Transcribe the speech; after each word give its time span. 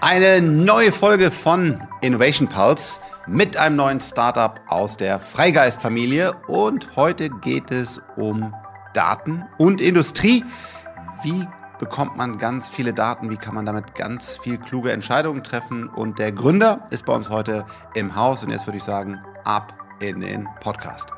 Eine 0.00 0.40
neue 0.40 0.92
Folge 0.92 1.32
von 1.32 1.82
Innovation 2.02 2.46
Pulse 2.48 3.00
mit 3.26 3.56
einem 3.56 3.74
neuen 3.74 4.00
Startup 4.00 4.60
aus 4.68 4.96
der 4.96 5.18
Freigeist-Familie. 5.18 6.34
Und 6.46 6.94
heute 6.94 7.30
geht 7.30 7.72
es 7.72 8.00
um 8.14 8.54
Daten 8.94 9.44
und 9.58 9.80
Industrie. 9.80 10.44
Wie 11.24 11.48
bekommt 11.80 12.16
man 12.16 12.38
ganz 12.38 12.68
viele 12.68 12.94
Daten? 12.94 13.28
Wie 13.28 13.36
kann 13.36 13.56
man 13.56 13.66
damit 13.66 13.96
ganz 13.96 14.36
viel 14.38 14.58
kluge 14.58 14.92
Entscheidungen 14.92 15.42
treffen? 15.42 15.88
Und 15.88 16.20
der 16.20 16.30
Gründer 16.30 16.86
ist 16.90 17.04
bei 17.04 17.12
uns 17.12 17.28
heute 17.28 17.66
im 17.94 18.14
Haus. 18.14 18.44
Und 18.44 18.52
jetzt 18.52 18.68
würde 18.68 18.78
ich 18.78 18.84
sagen, 18.84 19.18
ab 19.42 19.74
in 19.98 20.20
den 20.20 20.46
Podcast. 20.60 21.08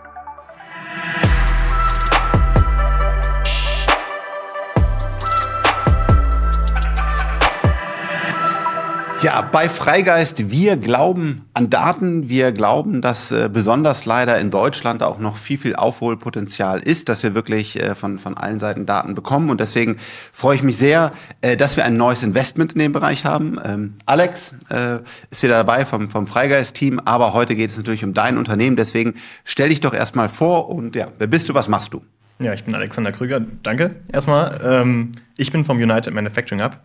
Ja, 9.23 9.43
bei 9.43 9.69
Freigeist, 9.69 10.51
wir 10.51 10.79
glauben 10.79 11.45
an 11.53 11.69
Daten. 11.69 12.31
Wir 12.31 12.53
glauben, 12.53 13.03
dass 13.03 13.31
äh, 13.31 13.51
besonders 13.53 14.07
leider 14.07 14.39
in 14.39 14.51
Deutschland 14.51 15.03
auch 15.03 15.19
noch 15.19 15.37
viel, 15.37 15.59
viel 15.59 15.77
Aufholpotenzial 15.77 16.81
ist, 16.81 17.11
dass 17.11 17.23
wir 17.23 17.35
wirklich 17.35 17.79
äh, 17.79 17.95
von, 17.95 18.19
von 18.19 18.39
allen 18.39 18.61
Seiten 18.61 18.87
Daten 18.87 19.15
bekommen. 19.15 19.51
Und 19.51 19.61
deswegen 19.61 19.99
freue 20.33 20.57
ich 20.57 20.63
mich 20.63 20.79
sehr, 20.79 21.13
äh, 21.43 21.59
dass 21.59 21.77
wir 21.77 21.85
ein 21.85 21.93
neues 21.93 22.23
Investment 22.23 22.73
in 22.73 22.79
dem 22.79 22.93
Bereich 22.93 23.27
haben. 23.27 23.59
Ähm, 23.63 23.95
Alex 24.07 24.55
äh, 24.71 25.01
ist 25.31 25.43
wieder 25.43 25.57
dabei 25.57 25.85
vom, 25.85 26.09
vom 26.09 26.27
Freigeist-Team, 26.27 26.99
aber 27.05 27.35
heute 27.35 27.55
geht 27.57 27.69
es 27.69 27.77
natürlich 27.77 28.03
um 28.03 28.15
dein 28.15 28.39
Unternehmen. 28.39 28.77
Deswegen 28.77 29.17
stell 29.45 29.69
dich 29.69 29.83
doch 29.83 29.93
erstmal 29.93 30.31
vor 30.31 30.71
und 30.71 30.97
ja, 30.97 31.09
wer 31.19 31.27
bist 31.27 31.51
du, 31.51 31.53
was 31.53 31.69
machst 31.69 31.93
du? 31.93 32.03
Ja, 32.39 32.55
ich 32.55 32.65
bin 32.65 32.75
Alexander 32.75 33.13
Krüger. 33.13 33.43
Danke 33.63 33.97
erstmal. 34.11 34.59
Ähm, 34.65 35.13
ich 35.37 35.53
bin 35.53 35.67
vom 35.67 35.77
United 35.77 36.15
Manufacturing 36.15 36.65
Hub. 36.65 36.79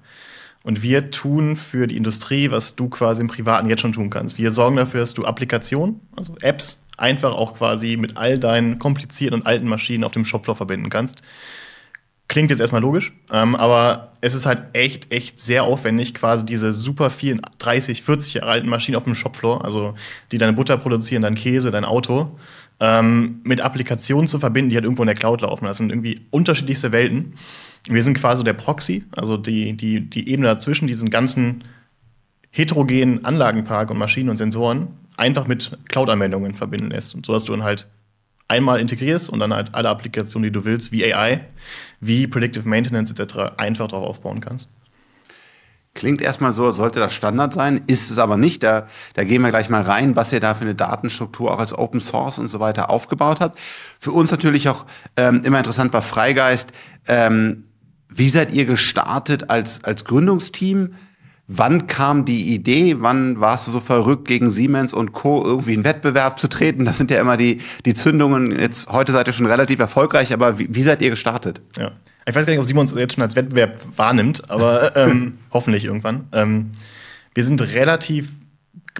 Und 0.65 0.81
wir 0.81 1.11
tun 1.11 1.57
für 1.57 1.85
die 1.85 1.95
Industrie, 1.95 2.49
was 2.49 2.75
du 2.75 2.89
quasi 2.89 3.21
im 3.21 3.27
Privaten 3.27 3.69
jetzt 3.69 3.81
schon 3.81 3.93
tun 3.93 4.09
kannst. 4.09 4.39
Wir 4.39 4.51
sorgen 4.51 4.77
dafür, 4.77 5.01
dass 5.01 5.13
du 5.13 5.23
Applikationen, 5.23 6.01
also 6.15 6.35
Apps, 6.41 6.83
einfach 6.97 7.33
auch 7.33 7.53
quasi 7.53 7.97
mit 7.97 8.17
all 8.17 8.39
deinen 8.39 8.79
komplizierten 8.79 9.41
und 9.41 9.45
alten 9.45 9.67
Maschinen 9.67 10.03
auf 10.03 10.11
dem 10.11 10.25
Shopfloor 10.25 10.55
verbinden 10.55 10.89
kannst. 10.89 11.21
Klingt 12.27 12.49
jetzt 12.49 12.61
erstmal 12.61 12.81
logisch, 12.81 13.13
ähm, 13.31 13.55
aber 13.55 14.13
es 14.21 14.33
ist 14.33 14.47
halt 14.47 14.69
echt, 14.73 15.13
echt 15.13 15.37
sehr 15.37 15.65
aufwendig, 15.65 16.15
quasi 16.15 16.43
diese 16.43 16.73
super 16.73 17.11
vielen 17.11 17.41
30, 17.59 18.01
40 18.01 18.33
Jahre 18.33 18.49
alten 18.49 18.67
Maschinen 18.67 18.97
auf 18.97 19.03
dem 19.03 19.13
Shopfloor, 19.13 19.63
also 19.63 19.93
die 20.31 20.39
deine 20.39 20.53
Butter 20.53 20.77
produzieren, 20.77 21.21
dein 21.21 21.35
Käse, 21.35 21.69
dein 21.69 21.85
Auto, 21.85 22.39
ähm, 22.79 23.41
mit 23.43 23.61
Applikationen 23.61 24.27
zu 24.27 24.39
verbinden, 24.39 24.69
die 24.69 24.75
halt 24.75 24.85
irgendwo 24.85 25.03
in 25.03 25.07
der 25.07 25.15
Cloud 25.15 25.41
laufen. 25.41 25.65
Das 25.65 25.77
sind 25.77 25.89
irgendwie 25.89 26.19
unterschiedlichste 26.31 26.91
Welten. 26.91 27.33
Wir 27.87 28.03
sind 28.03 28.15
quasi 28.15 28.43
der 28.43 28.53
Proxy, 28.53 29.03
also 29.15 29.37
die, 29.37 29.73
die, 29.73 30.01
die 30.01 30.29
Ebene 30.29 30.47
dazwischen, 30.47 30.87
diesen 30.87 31.09
ganzen 31.09 31.63
heterogenen 32.51 33.23
Anlagenpark 33.25 33.91
und 33.91 33.97
Maschinen 33.97 34.29
und 34.29 34.37
Sensoren 34.37 34.87
einfach 35.17 35.47
mit 35.47 35.77
Cloud-Anwendungen 35.87 36.55
verbinden 36.55 36.89
lässt. 36.89 37.15
Und 37.15 37.25
so 37.25 37.33
dass 37.33 37.45
du 37.45 37.53
dann 37.53 37.63
halt 37.63 37.87
einmal 38.47 38.79
integrierst 38.79 39.29
und 39.29 39.39
dann 39.39 39.53
halt 39.53 39.73
alle 39.73 39.89
Applikationen, 39.89 40.49
die 40.49 40.51
du 40.51 40.65
willst, 40.65 40.91
wie 40.91 41.13
AI, 41.13 41.41
wie 41.99 42.27
Predictive 42.27 42.67
Maintenance 42.67 43.11
etc., 43.11 43.53
einfach 43.57 43.87
darauf 43.87 44.07
aufbauen 44.07 44.41
kannst. 44.41 44.69
Klingt 45.95 46.21
erstmal 46.21 46.53
so, 46.53 46.73
sollte 46.73 46.99
das 46.99 47.13
Standard 47.13 47.53
sein, 47.53 47.81
ist 47.87 48.11
es 48.11 48.17
aber 48.17 48.35
nicht. 48.35 48.63
Da, 48.63 48.87
da 49.13 49.23
gehen 49.23 49.41
wir 49.41 49.49
gleich 49.49 49.69
mal 49.69 49.81
rein, 49.81 50.17
was 50.17 50.33
ihr 50.33 50.41
da 50.41 50.53
für 50.53 50.65
eine 50.65 50.75
Datenstruktur 50.75 51.53
auch 51.53 51.59
als 51.59 51.71
Open 51.71 52.01
Source 52.01 52.37
und 52.37 52.49
so 52.49 52.59
weiter 52.59 52.89
aufgebaut 52.89 53.39
habt. 53.39 53.57
Für 53.97 54.11
uns 54.11 54.29
natürlich 54.29 54.67
auch 54.67 54.85
ähm, 55.15 55.41
immer 55.45 55.57
interessant 55.57 55.93
bei 55.93 56.01
Freigeist. 56.01 56.67
Ähm, 57.07 57.63
wie 58.09 58.27
seid 58.27 58.53
ihr 58.53 58.65
gestartet 58.65 59.49
als, 59.49 59.85
als 59.85 60.03
Gründungsteam? 60.03 60.95
Wann 61.47 61.85
kam 61.85 62.25
die 62.25 62.55
Idee? 62.55 62.97
Wann 62.99 63.39
warst 63.39 63.67
du 63.67 63.71
so 63.71 63.79
verrückt, 63.79 64.27
gegen 64.27 64.49
Siemens 64.49 64.93
und 64.93 65.13
Co. 65.13 65.43
irgendwie 65.45 65.75
in 65.75 65.83
Wettbewerb 65.83 66.39
zu 66.39 66.47
treten? 66.47 66.85
Das 66.85 66.97
sind 66.97 67.11
ja 67.11 67.21
immer 67.21 67.37
die, 67.37 67.59
die 67.85 67.93
Zündungen. 67.93 68.51
Jetzt, 68.51 68.89
heute 68.89 69.11
seid 69.11 69.27
ihr 69.27 69.33
schon 69.33 69.45
relativ 69.45 69.79
erfolgreich, 69.79 70.33
aber 70.33 70.57
wie, 70.57 70.73
wie 70.73 70.81
seid 70.81 71.01
ihr 71.01 71.11
gestartet? 71.11 71.61
Ja. 71.77 71.91
Ich 72.27 72.33
weiß 72.33 72.47
gar 72.47 72.51
nicht, 72.51 72.59
ob 72.59 72.65
Simon 72.65 72.81
uns 72.81 72.93
jetzt 72.99 73.13
schon 73.13 73.21
als 73.21 73.35
Wettbewerb 73.35 73.77
wahrnimmt, 73.95 74.49
aber 74.49 74.95
ähm, 74.97 75.37
hoffentlich 75.51 75.85
irgendwann. 75.85 76.27
Ähm, 76.31 76.71
wir 77.35 77.43
sind 77.43 77.61
relativ 77.61 78.31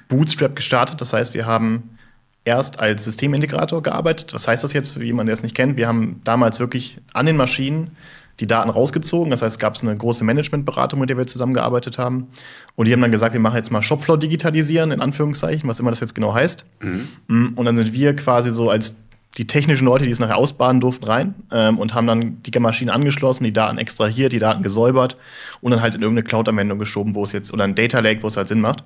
bootstrap 0.07 0.55
gestartet. 0.55 1.01
Das 1.01 1.13
heißt, 1.13 1.33
wir 1.33 1.47
haben 1.47 1.97
erst 2.43 2.79
als 2.79 3.05
Systemintegrator 3.05 3.81
gearbeitet. 3.81 4.33
Was 4.33 4.47
heißt 4.47 4.63
das 4.63 4.73
jetzt 4.73 4.93
für 4.93 5.03
jemanden, 5.03 5.27
der 5.27 5.33
es 5.33 5.41
nicht 5.41 5.55
kennt? 5.55 5.77
Wir 5.77 5.87
haben 5.87 6.21
damals 6.23 6.59
wirklich 6.59 6.99
an 7.13 7.25
den 7.25 7.37
Maschinen 7.37 7.97
die 8.39 8.47
Daten 8.47 8.69
rausgezogen. 8.69 9.31
Das 9.31 9.41
heißt, 9.41 9.55
es 9.55 9.59
gab 9.59 9.81
eine 9.81 9.95
große 9.95 10.23
Managementberatung, 10.23 10.99
mit 10.99 11.09
der 11.09 11.17
wir 11.17 11.27
zusammengearbeitet 11.27 11.97
haben. 11.97 12.27
Und 12.75 12.87
die 12.87 12.93
haben 12.93 13.01
dann 13.01 13.11
gesagt, 13.11 13.33
wir 13.33 13.39
machen 13.39 13.55
jetzt 13.55 13.71
mal 13.71 13.81
Shopfloor 13.81 14.17
digitalisieren, 14.17 14.91
in 14.91 15.01
Anführungszeichen, 15.01 15.69
was 15.69 15.79
immer 15.79 15.91
das 15.91 16.01
jetzt 16.01 16.15
genau 16.15 16.33
heißt. 16.33 16.65
Mhm. 16.81 17.07
Mm, 17.27 17.53
und 17.55 17.65
dann 17.65 17.77
sind 17.77 17.93
wir 17.93 18.15
quasi 18.15 18.51
so 18.51 18.69
als 18.69 18.97
die 19.37 19.47
technischen 19.47 19.85
Leute, 19.85 20.05
die 20.05 20.11
es 20.11 20.19
nachher 20.19 20.37
ausbaden 20.37 20.79
durften, 20.79 21.05
rein 21.05 21.35
ähm, 21.51 21.77
und 21.77 21.93
haben 21.93 22.07
dann 22.07 22.41
die 22.43 22.57
Maschine 22.59 22.93
angeschlossen, 22.93 23.43
die 23.43 23.51
Daten 23.51 23.77
extrahiert, 23.77 24.31
die 24.31 24.39
Daten 24.39 24.63
gesäubert 24.63 25.17
und 25.61 25.71
dann 25.71 25.81
halt 25.81 25.95
in 25.95 26.01
irgendeine 26.01 26.25
Cloud-Anwendung 26.25 26.79
geschoben, 26.79 27.15
wo 27.15 27.23
es 27.23 27.33
jetzt, 27.33 27.53
oder 27.53 27.65
ein 27.65 27.75
Data 27.75 27.99
Lake, 27.99 28.23
wo 28.23 28.27
es 28.27 28.37
halt 28.37 28.47
Sinn 28.47 28.61
macht. 28.61 28.83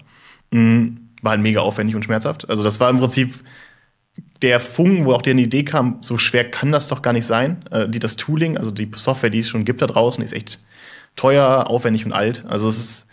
Mhm. 0.52 1.10
War 1.22 1.32
halt 1.32 1.42
mega 1.42 1.60
aufwendig 1.60 1.96
und 1.96 2.04
schmerzhaft. 2.04 2.50
Also 2.50 2.64
das 2.64 2.80
war 2.80 2.90
im 2.90 3.00
Prinzip 3.00 3.36
der 4.42 4.60
Funken, 4.60 5.06
wo 5.06 5.14
auch 5.14 5.22
die 5.22 5.32
Idee 5.32 5.64
kam, 5.64 5.98
so 6.02 6.18
schwer 6.18 6.50
kann 6.50 6.72
das 6.72 6.88
doch 6.88 7.02
gar 7.02 7.14
nicht 7.14 7.26
sein. 7.26 7.64
Äh, 7.72 7.90
die, 7.90 8.00
das 8.00 8.16
Tooling, 8.16 8.58
also 8.58 8.72
die 8.72 8.90
Software, 8.96 9.30
die 9.30 9.40
es 9.40 9.50
schon 9.50 9.66
gibt 9.66 9.82
da 9.82 9.88
draußen, 9.88 10.24
ist 10.24 10.34
echt 10.34 10.60
teuer, 11.16 11.68
aufwendig 11.68 12.06
und 12.06 12.14
alt. 12.14 12.46
Also 12.48 12.70
es 12.70 12.78
ist 12.78 13.10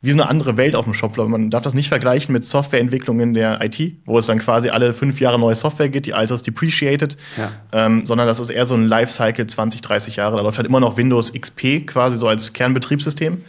wie 0.00 0.12
so 0.12 0.18
eine 0.18 0.28
andere 0.28 0.56
Welt 0.56 0.76
auf 0.76 0.84
dem 0.84 0.94
Shopfloor. 0.94 1.28
Man 1.28 1.50
darf 1.50 1.64
das 1.64 1.74
nicht 1.74 1.88
vergleichen 1.88 2.32
mit 2.32 2.44
Softwareentwicklung 2.44 3.18
in 3.18 3.34
der 3.34 3.60
IT, 3.64 3.96
wo 4.04 4.16
es 4.18 4.26
dann 4.26 4.38
quasi 4.38 4.68
alle 4.68 4.94
fünf 4.94 5.20
Jahre 5.20 5.40
neue 5.40 5.56
Software 5.56 5.88
gibt, 5.88 6.06
die 6.06 6.14
alte 6.14 6.34
ist 6.34 6.46
depreciated, 6.46 7.16
ja. 7.36 7.50
ähm, 7.72 8.06
sondern 8.06 8.28
das 8.28 8.38
ist 8.38 8.50
eher 8.50 8.66
so 8.66 8.76
ein 8.76 8.86
Lifecycle 8.86 9.48
20, 9.48 9.80
30 9.80 10.16
Jahre. 10.16 10.36
Da 10.36 10.42
läuft 10.42 10.58
halt 10.58 10.68
immer 10.68 10.78
noch 10.78 10.96
Windows 10.96 11.32
XP 11.32 11.86
quasi 11.86 12.16
so 12.16 12.28
als 12.28 12.52
Kernbetriebssystem. 12.52 13.42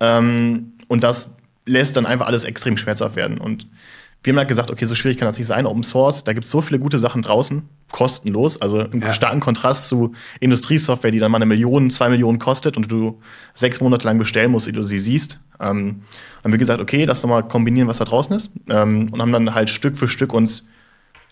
Ähm, 0.00 0.72
und 0.88 1.04
das 1.04 1.34
lässt 1.66 1.96
dann 1.96 2.06
einfach 2.06 2.26
alles 2.26 2.44
extrem 2.44 2.78
schmerzhaft 2.78 3.16
werden. 3.16 3.36
Und 3.36 3.66
wir 4.22 4.32
haben 4.32 4.38
halt 4.38 4.48
gesagt, 4.48 4.70
okay, 4.70 4.84
so 4.84 4.94
schwierig 4.94 5.16
kann 5.16 5.26
das 5.26 5.38
nicht 5.38 5.46
sein. 5.46 5.66
Open 5.66 5.82
Source, 5.82 6.24
da 6.24 6.34
gibt 6.34 6.44
es 6.44 6.50
so 6.50 6.60
viele 6.60 6.78
gute 6.78 6.98
Sachen 6.98 7.22
draußen, 7.22 7.68
kostenlos. 7.90 8.60
Also 8.60 8.80
im 8.82 9.00
ja. 9.00 9.14
starken 9.14 9.40
Kontrast 9.40 9.88
zu 9.88 10.12
Industriesoftware, 10.40 11.10
die 11.10 11.18
dann 11.18 11.30
mal 11.30 11.36
eine 11.36 11.46
Million, 11.46 11.88
zwei 11.90 12.10
Millionen 12.10 12.38
kostet 12.38 12.76
und 12.76 12.92
du 12.92 13.20
sechs 13.54 13.80
Monate 13.80 14.04
lang 14.06 14.18
bestellen 14.18 14.50
musst, 14.50 14.66
ehe 14.66 14.74
du 14.74 14.82
sie 14.82 14.98
siehst. 14.98 15.40
Ähm, 15.58 16.02
haben 16.44 16.52
wir 16.52 16.58
gesagt, 16.58 16.80
okay, 16.80 17.04
lass 17.06 17.22
doch 17.22 17.28
mal 17.30 17.42
kombinieren, 17.42 17.88
was 17.88 17.98
da 17.98 18.04
draußen 18.04 18.36
ist. 18.36 18.50
Ähm, 18.68 19.08
und 19.10 19.22
haben 19.22 19.32
dann 19.32 19.54
halt 19.54 19.70
Stück 19.70 19.96
für 19.96 20.08
Stück 20.08 20.34
uns 20.34 20.68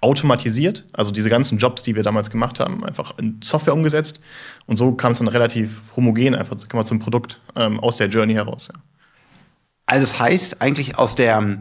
automatisiert, 0.00 0.87
also 0.93 1.10
diese 1.10 1.28
ganzen 1.28 1.59
Jobs, 1.59 1.82
die 1.82 1.97
wir 1.97 2.04
damals 2.04 2.31
gemacht 2.31 2.60
haben, 2.60 2.84
einfach 2.84 3.19
in 3.19 3.41
Software 3.43 3.75
umgesetzt. 3.75 4.21
Und 4.66 4.77
so 4.77 4.93
kam 4.93 5.12
es 5.12 5.19
dann 5.19 5.28
relativ 5.28 5.82
homogen 5.97 6.34
einfach 6.34 6.56
zum 6.56 6.98
Produkt 7.00 7.41
ähm, 7.56 7.81
aus 7.81 7.97
der 7.97 8.09
Journey 8.09 8.34
heraus. 8.34 8.69
Ja. 8.72 8.81
Also 9.87 10.04
es 10.04 10.12
das 10.12 10.21
heißt 10.21 10.62
eigentlich 10.62 10.98
aus 10.98 11.16
der 11.16 11.59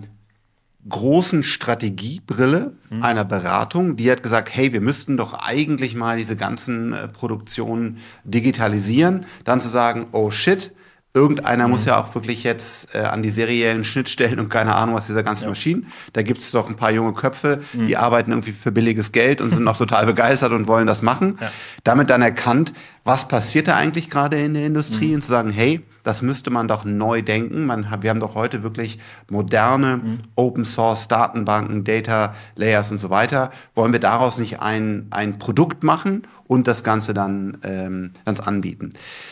großen 0.90 1.44
Strategiebrille 1.44 2.74
mhm. 2.90 3.04
einer 3.04 3.26
Beratung, 3.26 3.96
die 3.96 4.12
hat 4.12 4.24
gesagt, 4.24 4.50
hey, 4.54 4.74
wir 4.74 4.82
müssten 4.82 5.18
doch 5.18 5.34
eigentlich 5.34 5.96
mal 5.96 6.18
diese 6.18 6.36
ganzen 6.36 6.94
äh, 6.94 7.08
Produktionen 7.08 7.98
digitalisieren, 8.24 9.26
dann 9.44 9.62
zu 9.62 9.70
sagen, 9.70 10.08
oh 10.12 10.32
shit, 10.32 10.74
irgendeiner 11.14 11.66
mhm. 11.66 11.72
muss 11.72 11.86
ja 11.86 12.00
auch 12.00 12.14
wirklich 12.14 12.44
jetzt 12.44 12.94
äh, 12.94 13.00
an 13.00 13.24
die 13.24 13.30
seriellen 13.30 13.84
Schnittstellen 13.84 14.40
und 14.40 14.50
keine 14.50 14.76
Ahnung 14.76 14.96
was 14.96 15.08
dieser 15.08 15.24
ganzen 15.24 15.46
ja. 15.46 15.50
Maschinen. 15.50 15.88
Da 16.14 16.22
gibt 16.22 16.42
es 16.42 16.52
doch 16.52 16.70
ein 16.70 16.76
paar 16.76 16.92
junge 16.92 17.14
Köpfe, 17.14 17.62
mhm. 17.74 17.88
die 17.88 17.98
arbeiten 17.98 18.32
irgendwie 18.32 18.52
für 18.52 18.72
billiges 18.72 19.12
Geld 19.12 19.42
und 19.42 19.50
sind 19.50 19.64
noch 19.64 19.78
total 19.78 20.06
begeistert 20.06 20.52
und 20.52 20.68
wollen 20.68 20.86
das 20.86 21.02
machen. 21.02 21.38
Ja. 21.42 21.52
Damit 21.84 22.10
dann 22.10 22.22
erkannt, 22.22 22.74
was 23.04 23.28
passiert 23.28 23.68
da 23.68 23.76
eigentlich 23.76 24.10
gerade 24.10 24.38
in 24.38 24.54
der 24.54 24.66
Industrie 24.66 25.10
mhm. 25.10 25.16
und 25.16 25.22
zu 25.24 25.30
sagen, 25.30 25.50
hey, 25.50 25.82
das 26.08 26.22
müsste 26.22 26.52
man 26.52 26.70
doch 26.70 26.86
neu 26.86 27.22
denken. 27.22 27.66
Man, 27.66 27.86
wir 28.00 28.10
haben 28.10 28.22
doch 28.22 28.34
heute 28.34 28.64
wirklich 28.64 28.98
moderne 29.30 29.98
mhm. 29.98 30.20
Open 30.36 30.64
Source 30.64 31.10
Datenbanken, 31.10 31.84
Data 31.84 32.34
Layers 32.56 32.92
und 32.92 33.00
so 33.00 33.10
weiter. 33.10 33.52
Wollen 33.76 33.92
wir 33.92 34.00
daraus 34.00 34.38
nicht 34.38 34.62
ein, 34.62 35.08
ein 35.10 35.38
Produkt 35.38 35.84
machen 35.84 36.24
und 36.48 36.66
das 36.66 36.86
Ganze 36.86 37.14
dann 37.14 37.58
ähm, 37.64 38.14
ganz 38.24 38.40
anbieten? 38.40 38.92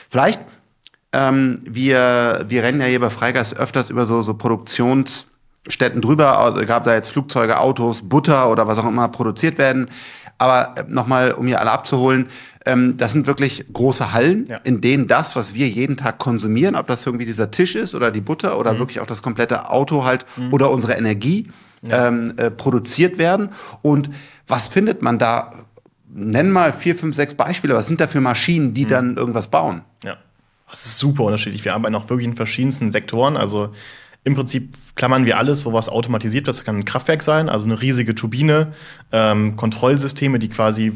Vielleicht, 0.09 0.41
ähm, 1.13 1.61
wir, 1.63 2.43
wir 2.49 2.63
rennen 2.63 2.81
ja 2.81 2.87
hier 2.87 2.99
bei 2.99 3.09
Freigeist 3.09 3.55
öfters 3.57 3.89
über 3.89 4.05
so, 4.05 4.21
so 4.21 4.33
Produktionsstätten 4.33 6.01
drüber. 6.01 6.39
Also 6.39 6.65
gab 6.65 6.83
da 6.83 6.93
jetzt 6.93 7.07
Flugzeuge, 7.07 7.57
Autos, 7.57 8.01
Butter 8.01 8.51
oder 8.51 8.67
was 8.67 8.79
auch 8.79 8.89
immer 8.89 9.07
produziert 9.07 9.57
werden. 9.57 9.87
Aber 10.37 10.75
äh, 10.77 10.83
nochmal, 10.87 11.31
um 11.31 11.47
hier 11.47 11.59
alle 11.59 11.71
abzuholen, 11.71 12.27
ähm, 12.65 12.97
das 12.97 13.11
sind 13.11 13.27
wirklich 13.27 13.65
große 13.71 14.11
Hallen, 14.11 14.47
ja. 14.47 14.57
in 14.63 14.81
denen 14.81 15.07
das, 15.07 15.35
was 15.35 15.53
wir 15.53 15.67
jeden 15.67 15.97
Tag 15.97 16.17
konsumieren, 16.17 16.75
ob 16.75 16.87
das 16.87 17.05
irgendwie 17.05 17.25
dieser 17.25 17.51
Tisch 17.51 17.75
ist 17.75 17.95
oder 17.95 18.11
die 18.11 18.21
Butter 18.21 18.59
oder 18.59 18.73
mhm. 18.73 18.79
wirklich 18.79 18.99
auch 18.99 19.07
das 19.07 19.21
komplette 19.21 19.69
Auto 19.69 20.03
halt 20.03 20.25
mhm. 20.35 20.53
oder 20.53 20.71
unsere 20.71 20.93
Energie 20.93 21.47
ja. 21.83 22.07
ähm, 22.07 22.33
äh, 22.37 22.51
produziert 22.51 23.17
werden. 23.17 23.49
Und 23.81 24.09
was 24.47 24.67
findet 24.67 25.01
man 25.01 25.19
da? 25.19 25.51
Nenn 26.17 26.49
mal 26.49 26.71
vier, 26.71 26.95
fünf, 26.95 27.15
sechs 27.15 27.33
Beispiele. 27.33 27.75
Was 27.75 27.87
sind 27.87 27.99
da 27.99 28.07
für 28.07 28.21
Maschinen, 28.21 28.73
die 28.73 28.85
mhm. 28.85 28.89
dann 28.89 29.17
irgendwas 29.17 29.49
bauen? 29.49 29.81
Ja, 30.03 30.17
das 30.69 30.85
ist 30.85 30.97
super 30.97 31.23
unterschiedlich. 31.23 31.65
Wir 31.65 31.75
arbeiten 31.75 31.95
auch 31.95 32.09
wirklich 32.09 32.27
in 32.27 32.35
verschiedensten 32.35 32.89
Sektoren. 32.89 33.37
Also 33.37 33.73
im 34.25 34.33
Prinzip 34.33 34.75
klammern 34.95 35.25
wir 35.25 35.37
alles, 35.37 35.65
wo 35.65 35.71
was 35.71 35.87
automatisiert 35.87 36.47
wird. 36.47 36.57
Das 36.57 36.65
kann 36.65 36.79
ein 36.79 36.85
Kraftwerk 36.85 37.21
sein, 37.21 37.47
also 37.47 37.67
eine 37.67 37.81
riesige 37.81 38.15
Turbine, 38.15 38.73
ähm, 39.11 39.55
Kontrollsysteme, 39.55 40.39
die 40.39 40.49
quasi 40.49 40.93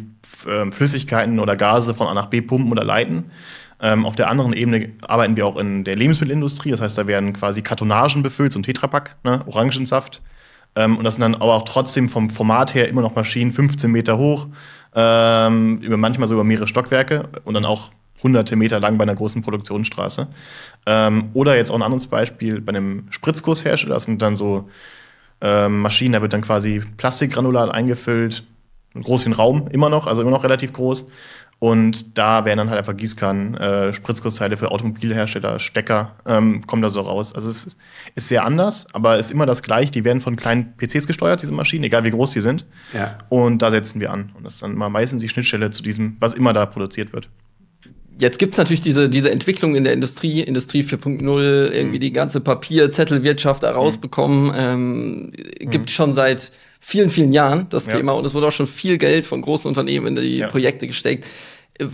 äh, 0.47 0.71
Flüssigkeiten 0.71 1.39
oder 1.39 1.55
Gase 1.55 1.93
von 1.93 2.07
A 2.07 2.13
nach 2.13 2.25
B 2.25 2.41
pumpen 2.41 2.71
oder 2.71 2.83
leiten. 2.83 3.31
Ähm, 3.81 4.05
auf 4.05 4.15
der 4.15 4.29
anderen 4.29 4.53
Ebene 4.53 4.89
arbeiten 5.07 5.37
wir 5.37 5.45
auch 5.45 5.57
in 5.57 5.83
der 5.83 5.95
Lebensmittelindustrie. 5.95 6.71
Das 6.71 6.81
heißt, 6.81 6.97
da 6.97 7.07
werden 7.07 7.33
quasi 7.33 7.61
Kartonagen 7.61 8.23
befüllt, 8.23 8.51
so 8.51 8.59
ein 8.59 8.63
Tetrapack, 8.63 9.15
ne? 9.23 9.41
Orangensaft. 9.45 10.21
Ähm, 10.75 10.97
und 10.97 11.03
das 11.03 11.13
sind 11.13 11.21
dann 11.21 11.35
aber 11.35 11.53
auch 11.53 11.65
trotzdem 11.65 12.09
vom 12.09 12.31
Format 12.31 12.73
her 12.73 12.89
immer 12.89 13.01
noch 13.01 13.15
Maschinen 13.15 13.53
15 13.53 13.91
Meter 13.91 14.17
hoch, 14.17 14.47
ähm, 14.95 15.79
über 15.81 15.97
manchmal 15.97 16.27
sogar 16.27 16.43
mehrere 16.43 16.67
Stockwerke 16.67 17.29
und 17.45 17.53
dann 17.53 17.65
auch 17.65 17.91
hunderte 18.23 18.55
Meter 18.55 18.79
lang 18.79 18.97
bei 18.97 19.03
einer 19.03 19.15
großen 19.15 19.41
Produktionsstraße. 19.41 20.27
Ähm, 20.85 21.29
oder 21.33 21.55
jetzt 21.55 21.71
auch 21.71 21.75
ein 21.75 21.83
anderes 21.83 22.07
Beispiel 22.07 22.61
bei 22.61 22.69
einem 22.69 23.07
Spritzgusshersteller. 23.09 23.93
Das 23.93 24.03
sind 24.03 24.21
dann 24.21 24.35
so 24.35 24.69
ähm, 25.41 25.81
Maschinen, 25.81 26.13
da 26.13 26.21
wird 26.21 26.33
dann 26.33 26.41
quasi 26.41 26.81
Plastikgranulat 26.97 27.71
eingefüllt, 27.73 28.43
groß 28.93 29.25
wie 29.25 29.29
ein 29.29 29.33
Raum, 29.33 29.67
immer 29.71 29.89
noch, 29.89 30.07
also 30.07 30.21
immer 30.21 30.31
noch 30.31 30.43
relativ 30.43 30.73
groß. 30.73 31.07
Und 31.59 32.17
da 32.17 32.45
werden 32.45 32.57
dann 32.57 32.69
halt 32.69 32.79
einfach 32.79 32.95
Gießkannen, 32.95 33.57
äh, 33.57 33.93
Spritzgussteile 33.93 34.55
für 34.55 34.71
Automobilhersteller, 34.71 35.59
Stecker, 35.59 36.15
ähm, 36.25 36.65
kommen 36.65 36.81
da 36.81 36.89
so 36.89 37.01
raus. 37.01 37.35
Also 37.35 37.49
es 37.49 37.75
ist 38.15 38.29
sehr 38.29 38.45
anders, 38.45 38.87
aber 38.93 39.17
ist 39.17 39.29
immer 39.29 39.45
das 39.45 39.61
gleiche. 39.61 39.91
Die 39.91 40.05
werden 40.05 40.21
von 40.21 40.37
kleinen 40.37 40.73
PCs 40.77 41.05
gesteuert, 41.05 41.41
diese 41.41 41.51
Maschinen, 41.51 41.83
egal 41.83 42.05
wie 42.05 42.11
groß 42.11 42.31
die 42.31 42.39
sind. 42.39 42.65
Ja. 42.93 43.17
Und 43.27 43.61
da 43.61 43.71
setzen 43.71 43.99
wir 43.99 44.13
an. 44.13 44.31
Und 44.37 44.45
das 44.45 44.55
ist 44.55 44.63
dann 44.63 44.73
mal 44.75 44.89
meistens 44.89 45.21
die 45.21 45.27
Schnittstelle 45.27 45.69
zu 45.69 45.83
diesem, 45.83 46.15
was 46.21 46.33
immer 46.33 46.53
da 46.53 46.65
produziert 46.65 47.11
wird. 47.11 47.29
Jetzt 48.19 48.37
gibt's 48.39 48.57
natürlich 48.57 48.81
diese, 48.81 49.07
diese 49.09 49.31
Entwicklung 49.31 49.75
in 49.75 49.83
der 49.85 49.93
Industrie, 49.93 50.41
Industrie 50.41 50.81
4.0, 50.83 51.69
irgendwie 51.71 51.99
die 51.99 52.11
ganze 52.11 52.41
Papierzettelwirtschaft 52.41 53.63
da 53.63 53.71
rausbekommen. 53.71 54.53
Ähm, 54.57 55.31
gibt 55.59 55.89
schon 55.91 56.13
seit 56.13 56.51
vielen, 56.79 57.09
vielen 57.09 57.31
Jahren 57.31 57.67
das 57.69 57.85
Ja. 57.87 57.93
Thema 57.97 58.13
und 58.13 58.25
es 58.25 58.33
wurde 58.33 58.47
auch 58.47 58.51
schon 58.51 58.67
viel 58.67 58.97
Geld 58.97 59.25
von 59.25 59.41
großen 59.41 59.67
Unternehmen 59.67 60.07
in 60.07 60.15
die 60.17 60.37
Ja. 60.37 60.47
Projekte 60.47 60.87
gesteckt. 60.87 61.25
Äh, 61.77 61.85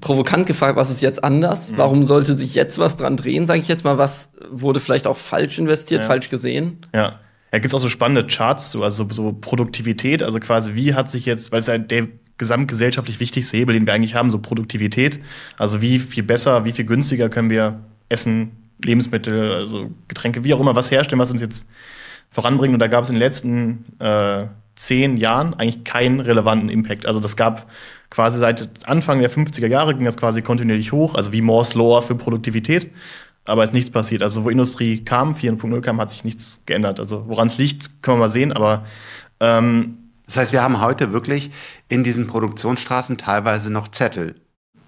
Provokant 0.00 0.46
gefragt, 0.46 0.76
was 0.76 0.90
ist 0.90 1.00
jetzt 1.02 1.24
anders? 1.24 1.72
Warum 1.76 2.04
sollte 2.04 2.34
sich 2.34 2.54
jetzt 2.54 2.78
was 2.78 2.96
dran 2.96 3.16
drehen, 3.16 3.46
sage 3.46 3.60
ich 3.60 3.68
jetzt 3.68 3.82
mal? 3.82 3.98
Was 3.98 4.30
wurde 4.50 4.78
vielleicht 4.78 5.06
auch 5.06 5.16
falsch 5.16 5.58
investiert, 5.58 6.02
Ja. 6.02 6.06
falsch 6.06 6.28
gesehen? 6.28 6.78
Ja. 6.94 7.18
Da 7.50 7.58
gibt 7.58 7.72
es 7.72 7.74
auch 7.74 7.80
so 7.82 7.88
spannende 7.88 8.26
Charts 8.26 8.70
zu, 8.70 8.82
also 8.82 9.04
so, 9.04 9.14
so 9.14 9.32
Produktivität, 9.32 10.22
also 10.22 10.38
quasi 10.40 10.74
wie 10.74 10.94
hat 10.94 11.10
sich 11.10 11.24
jetzt, 11.26 11.50
weil 11.52 11.60
es 11.60 11.66
ja 11.68 11.78
der 11.78 12.08
gesamtgesellschaftlich 12.38 13.20
wichtigste 13.20 13.56
Hebel, 13.56 13.74
den 13.74 13.86
wir 13.86 13.94
eigentlich 13.94 14.14
haben, 14.14 14.30
so 14.30 14.38
Produktivität, 14.38 15.20
also 15.56 15.80
wie 15.80 15.98
viel 15.98 16.22
besser, 16.22 16.64
wie 16.64 16.72
viel 16.72 16.84
günstiger 16.84 17.28
können 17.28 17.50
wir 17.50 17.80
Essen, 18.08 18.52
Lebensmittel, 18.82 19.52
also 19.52 19.90
Getränke, 20.08 20.44
wie 20.44 20.54
auch 20.54 20.60
immer 20.60 20.76
was 20.76 20.90
herstellen, 20.90 21.18
was 21.18 21.30
uns 21.30 21.40
jetzt 21.40 21.66
voranbringt. 22.30 22.74
Und 22.74 22.80
da 22.80 22.88
gab 22.88 23.04
es 23.04 23.10
in 23.10 23.14
den 23.14 23.20
letzten 23.20 23.84
äh, 23.98 24.46
zehn 24.74 25.16
Jahren 25.16 25.54
eigentlich 25.54 25.84
keinen 25.84 26.20
relevanten 26.20 26.68
Impact. 26.68 27.06
Also 27.06 27.20
das 27.20 27.36
gab 27.36 27.70
quasi 28.10 28.38
seit 28.38 28.68
Anfang 28.86 29.20
der 29.20 29.30
50er 29.30 29.66
Jahre 29.66 29.94
ging 29.94 30.04
das 30.04 30.16
quasi 30.16 30.42
kontinuierlich 30.42 30.92
hoch, 30.92 31.14
also 31.14 31.32
wie 31.32 31.40
Moore's 31.40 31.74
Law 31.74 32.02
für 32.02 32.14
Produktivität. 32.14 32.90
Aber 33.46 33.62
ist 33.64 33.72
nichts 33.72 33.90
passiert. 33.90 34.22
Also 34.22 34.44
wo 34.44 34.50
Industrie 34.50 35.04
kam, 35.04 35.34
4.0 35.34 35.80
kam, 35.80 36.00
hat 36.00 36.10
sich 36.10 36.24
nichts 36.24 36.62
geändert. 36.66 36.98
Also 36.98 37.24
woran 37.28 37.46
es 37.46 37.58
liegt, 37.58 38.02
können 38.02 38.18
wir 38.18 38.26
mal 38.26 38.30
sehen. 38.30 38.52
Aber 38.52 38.84
ähm, 39.38 39.98
Das 40.26 40.36
heißt, 40.36 40.52
wir 40.52 40.62
haben 40.62 40.80
heute 40.80 41.12
wirklich 41.12 41.50
in 41.88 42.04
diesen 42.04 42.26
Produktionsstraßen 42.26 43.16
teilweise 43.16 43.72
noch 43.72 43.88
Zettel. 43.88 44.34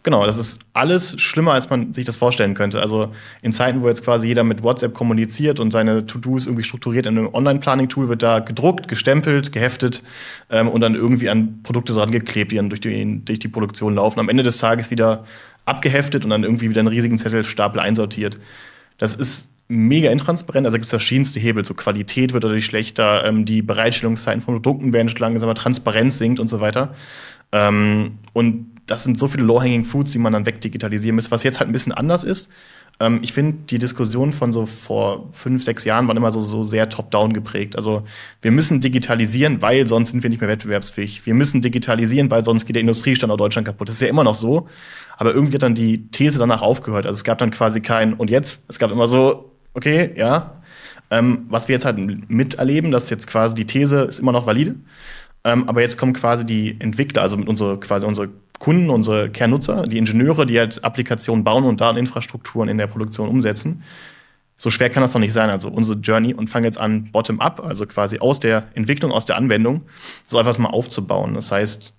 Genau, 0.05 0.25
das 0.25 0.39
ist 0.39 0.61
alles 0.73 1.21
schlimmer, 1.21 1.53
als 1.53 1.69
man 1.71 1.93
sich 1.93 2.07
das 2.07 2.17
vorstellen 2.17 2.55
könnte. 2.55 2.81
Also 2.81 3.13
in 3.43 3.53
Zeiten, 3.53 3.83
wo 3.83 3.89
jetzt 3.89 4.05
quasi 4.05 4.29
jeder 4.29 4.45
mit 4.45 4.63
WhatsApp 4.63 4.95
kommuniziert 4.95 5.61
und 5.61 5.73
seine 5.73 6.07
To-Dos 6.07 6.47
irgendwie 6.47 6.63
strukturiert 6.63 7.07
in 7.07 7.19
einem 7.19 7.35
Online-Planning-Tool, 7.35 8.09
wird 8.09 8.23
da 8.23 8.39
gedruckt, 8.39 8.89
gestempelt, 8.89 9.53
geheftet 9.53 10.03
ähm, 10.51 10.69
und 10.69 10.81
dann 10.81 10.95
irgendwie 10.95 11.29
an 11.29 11.63
Produkte 11.63 11.93
dran 11.95 12.11
geklebt, 12.11 12.53
die 12.53 12.57
dann 12.57 12.71
durch 12.71 12.81
die, 12.81 13.25
durch 13.25 13.39
die 13.39 13.49
Produktion 13.49 13.97
laufen. 13.97 14.21
Am 14.21 14.29
Ende 14.29 14.45
des 14.45 14.59
Tages 14.59 14.91
wieder 14.91 15.25
abgeheftet 15.65 16.25
und 16.25 16.31
dann 16.31 16.45
irgendwie 16.45 16.71
wieder 16.71 16.81
einen 16.81 16.89
riesigen 16.89 17.19
Zettelstapel 17.19 17.81
einsortiert. 17.81 18.39
Das 18.97 19.15
ist 19.15 19.51
mega 19.69 20.11
intransparent. 20.11 20.67
Also 20.67 20.77
gibt 20.77 20.85
es 20.87 20.91
verschiedenste 20.91 21.39
Hebel. 21.39 21.65
So 21.65 21.75
Qualität 21.75 22.33
wird 22.33 22.45
dadurch 22.45 22.65
schlechter, 22.65 23.25
ähm, 23.27 23.45
die 23.45 23.63
Bereitstellungszeiten 23.63 24.43
von 24.43 24.55
Produkten 24.55 24.93
werden 24.93 25.15
langsamer, 25.19 25.55
Transparenz 25.55 26.19
sinkt 26.19 26.41
und 26.41 26.49
so 26.49 26.61
weiter. 26.61 26.95
Ähm, 27.53 28.19
und 28.33 28.67
das 28.87 29.05
sind 29.05 29.19
so 29.19 29.29
viele 29.29 29.45
low-hanging 29.45 29.85
fruits, 29.85 30.13
die 30.13 30.19
man 30.19 30.33
dann 30.33 30.47
wegdigitalisieren 30.47 31.15
muss, 31.15 31.31
was 31.31 31.43
jetzt 31.43 31.61
halt 31.61 31.69
ein 31.69 31.73
bisschen 31.73 31.93
anders 31.93 32.25
ist. 32.25 32.51
Ähm, 33.01 33.21
ich 33.23 33.33
finde, 33.33 33.59
die 33.69 33.79
Diskussion 33.79 34.33
von 34.33 34.53
so 34.53 34.67
vor 34.67 35.29
fünf, 35.33 35.63
sechs 35.63 35.85
Jahren 35.85 36.09
waren 36.09 36.17
immer 36.17 36.33
so, 36.33 36.41
so 36.41 36.65
sehr 36.65 36.89
top-down 36.89 37.33
geprägt. 37.33 37.77
Also 37.77 38.05
wir 38.43 38.51
müssen 38.51 38.81
digitalisieren, 38.81 39.63
weil 39.63 39.87
sonst 39.87 40.11
sind 40.11 40.23
wir 40.23 40.31
nicht 40.31 40.41
mehr 40.41 40.49
wettbewerbsfähig. 40.49 41.27
Wir 41.27 41.35
müssen 41.35 41.61
digitalisieren, 41.61 42.31
weil 42.31 42.45
sonst 42.45 42.67
geht 42.67 42.77
der 42.77 42.81
Industriestandort 42.81 43.41
Deutschland 43.41 43.67
kaputt. 43.67 43.89
Das 43.89 43.97
ist 43.97 44.03
ja 44.03 44.09
immer 44.09 44.25
noch 44.25 44.35
so. 44.35 44.67
Aber 45.17 45.35
irgendwie 45.35 45.55
hat 45.55 45.63
dann 45.63 45.75
die 45.75 46.09
These 46.11 46.39
danach 46.39 46.63
aufgehört. 46.63 47.07
Also 47.07 47.17
es 47.17 47.25
gab 47.25 47.39
dann 47.39 47.51
quasi 47.51 47.81
kein 47.81 48.15
und 48.15 48.31
jetzt. 48.31 48.65
Es 48.69 48.79
gab 48.79 48.91
immer 48.91 49.09
so, 49.09 49.53
okay, 49.79 50.13
ja. 50.17 50.55
Ähm, 51.11 51.47
was 51.49 51.69
wir 51.69 51.75
jetzt 51.75 51.87
halt 51.87 51.99
miterleben, 52.31 52.91
dass 52.91 53.09
jetzt 53.09 53.27
quasi 53.27 53.55
die 53.55 53.65
These 53.65 54.01
ist 54.03 54.21
immer 54.21 54.33
noch 54.33 54.47
valide. 54.47 54.75
Ähm, 55.45 55.69
aber 55.69 55.81
jetzt 55.81 55.97
kommen 55.97 56.13
quasi 56.13 56.45
die 56.45 56.77
Entwickler, 56.81 57.23
also 57.23 57.37
unsere, 57.37 57.81
quasi 57.81 58.05
unsere 58.05 58.29
Kunden, 58.59 58.91
unsere 58.91 59.31
Kernnutzer, 59.31 59.85
die 59.85 59.97
Ingenieure, 59.97 60.45
die 60.45 60.59
halt 60.59 60.85
Applikationen 60.85 61.45
bauen 61.45 61.65
und 61.65 61.81
Dateninfrastrukturen 61.81 62.69
in 62.69 62.77
der 62.77 62.89
Produktion 62.89 63.29
umsetzen. 63.29 63.83
So 64.59 64.71
schwer 64.71 64.91
kann 64.91 65.03
das 65.03 65.13
doch 65.13 65.21
nicht 65.21 65.33
sein. 65.33 65.49
Also 65.49 65.69
unsere 65.69 65.99
Journey 65.99 66.35
und 66.35 66.51
fangen 66.51 66.65
jetzt 66.65 66.79
an, 66.79 67.11
bottom-up, 67.13 67.65
also 67.65 67.87
quasi 67.87 68.19
aus 68.19 68.41
der 68.41 68.65
Entwicklung, 68.75 69.13
aus 69.13 69.25
der 69.25 69.37
Anwendung, 69.37 69.83
so 70.27 70.39
etwas 70.39 70.59
mal 70.59 70.71
aufzubauen. 70.71 71.35
Das 71.35 71.53
heißt, 71.53 71.95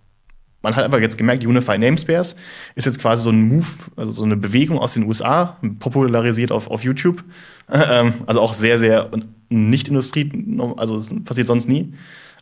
man 0.62 0.76
hat 0.76 0.84
einfach 0.84 1.00
jetzt 1.00 1.18
gemerkt, 1.18 1.46
Unified 1.46 1.80
Namespace 1.80 2.36
ist 2.76 2.86
jetzt 2.86 3.00
quasi 3.00 3.24
so 3.24 3.30
ein 3.30 3.48
Move, 3.48 3.68
also 3.96 4.12
so 4.12 4.24
eine 4.24 4.36
Bewegung 4.36 4.78
aus 4.78 4.94
den 4.94 5.04
USA, 5.06 5.58
popularisiert 5.80 6.52
auf, 6.52 6.70
auf 6.70 6.84
YouTube. 6.84 7.24
Ähm, 7.72 8.16
also 8.26 8.42
auch 8.42 8.56
sehr, 8.56 8.80
sehr 8.80 9.12
nicht 9.50 9.90
Industrie, 9.90 10.28
also 10.78 10.98
es 10.98 11.10
passiert 11.24 11.46
sonst 11.46 11.68
nie. 11.68 11.94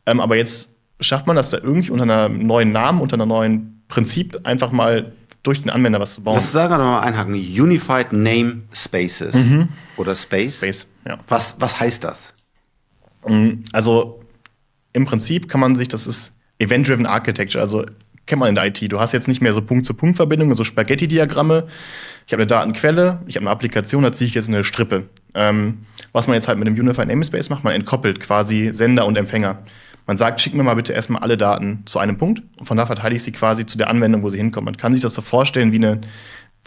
Ähm, 0.06 0.22
aber 0.22 0.38
jetzt 0.38 0.78
schafft 1.02 1.28
man 1.28 1.36
das 1.36 1.50
da 1.50 1.58
irgendwie 1.58 1.92
unter 1.92 2.04
einem 2.04 2.48
neuen 2.48 2.72
Namen, 2.72 3.02
unter 3.02 3.16
einem 3.16 3.28
neuen 3.28 3.84
Prinzip 3.90 4.40
einfach 4.46 4.72
mal 4.72 5.12
durch 5.44 5.62
den 5.62 5.69
Anwender 5.69 6.00
was 6.00 6.14
zu 6.14 6.24
bauen. 6.24 6.36
Lass 6.36 6.54
sagen 6.54 6.74
wir 6.74 6.78
mal 6.78 7.02
einhaken. 7.02 7.34
Unified 7.34 8.14
Name 8.14 8.62
Spaces 8.72 9.36
oder 9.98 10.16
Space. 10.16 10.58
Space, 10.58 10.88
ja. 11.06 11.18
Was, 11.28 11.56
was 11.60 11.78
heißt 11.78 12.06
das? 12.06 12.34
Also 13.74 14.21
im 14.94 15.06
Prinzip 15.06 15.50
kann 15.50 15.59
man 15.59 15.76
sich, 15.76 15.90
das 15.90 16.07
ist 16.07 16.33
Event-Driven 16.59 17.06
Architecture, 17.06 17.62
also 17.62 17.86
kennt 18.28 18.40
man 18.40 18.50
in 18.50 18.56
der 18.56 18.66
IT. 18.66 18.92
Du 18.92 19.00
hast 19.00 19.14
jetzt 19.14 19.28
nicht 19.28 19.42
mehr 19.42 19.54
so 19.54 19.62
Punkt-zu-Punkt-Verbindungen, 19.62 20.54
so 20.54 20.64
Spaghetti-Diagramme. 20.64 21.68
Ich 22.28 22.34
habe 22.34 22.44
eine 22.44 22.48
Datenquelle, 22.48 23.22
ich 23.26 23.36
habe 23.36 23.46
eine 23.46 23.52
Applikation, 23.52 24.04
da 24.04 24.12
ziehe 24.12 24.28
ich 24.28 24.36
jetzt 24.36 24.50
eine 24.50 24.64
Strippe. 24.64 25.06
Ähm, 25.34 25.80
was 26.12 26.28
man 26.28 26.36
jetzt 26.36 26.48
halt 26.48 26.60
mit 26.60 26.68
dem 26.68 26.76
Unified 26.76 27.07
Namespace 27.07 27.50
macht, 27.50 27.64
man 27.64 27.74
entkoppelt 27.74 28.19
quasi 28.19 28.69
Sender 28.74 29.06
und 29.06 29.18
Empfänger. 29.18 29.60
Man 30.06 30.18
sagt, 30.18 30.40
schick 30.40 30.54
mir 30.54 30.64
mal 30.64 30.76
bitte 30.76 30.94
erstmal 30.94 31.22
alle 31.22 31.38
Daten 31.38 31.84
zu 31.86 32.00
einem 32.00 32.18
Punkt 32.18 32.42
und 32.60 32.66
von 32.66 32.78
da 32.78 32.86
verteile 32.86 33.16
ich 33.16 33.24
sie 33.24 33.34
quasi 33.34 33.66
zu 33.66 33.78
der 33.78 33.90
Anwendung, 33.90 34.24
wo 34.24 34.30
sie 34.30 34.38
hinkommen. 34.38 34.66
Man 34.66 34.78
kann 34.78 34.94
sich 34.94 35.02
das 35.02 35.14
so 35.14 35.22
vorstellen 35.22 35.72
wie 35.74 35.78
eine, 35.78 36.02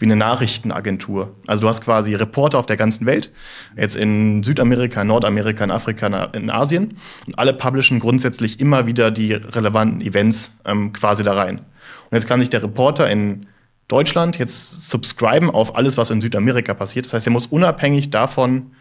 wie 0.01 0.05
eine 0.05 0.15
Nachrichtenagentur. 0.15 1.35
Also 1.47 1.61
du 1.61 1.67
hast 1.67 1.83
quasi 1.83 2.15
Reporter 2.15 2.59
auf 2.59 2.65
der 2.65 2.77
ganzen 2.77 3.05
Welt, 3.05 3.31
jetzt 3.77 3.95
in 3.95 4.43
Südamerika, 4.43 5.03
Nordamerika, 5.03 5.63
in 5.63 5.71
Afrika, 5.71 6.07
in 6.33 6.49
Asien 6.49 6.95
und 7.27 7.39
alle 7.39 7.53
publishen 7.53 7.99
grundsätzlich 7.99 8.59
immer 8.59 8.87
wieder 8.87 9.11
die 9.11 9.33
relevanten 9.33 10.01
Events 10.01 10.57
ähm, 10.65 10.91
quasi 10.93 11.23
da 11.23 11.33
rein. 11.33 11.59
Und 11.59 12.17
jetzt 12.17 12.27
kann 12.27 12.39
sich 12.39 12.49
der 12.49 12.63
Reporter 12.63 13.09
in 13.09 13.47
Deutschland 13.87 14.37
jetzt 14.37 14.89
subscriben 14.89 15.49
auf 15.49 15.77
alles, 15.77 15.97
was 15.97 16.11
in 16.11 16.21
Südamerika 16.21 16.73
passiert. 16.73 17.05
Das 17.05 17.13
heißt, 17.13 17.27
er 17.27 17.33
muss 17.33 17.47
unabhängig 17.47 18.09
davon, 18.09 18.71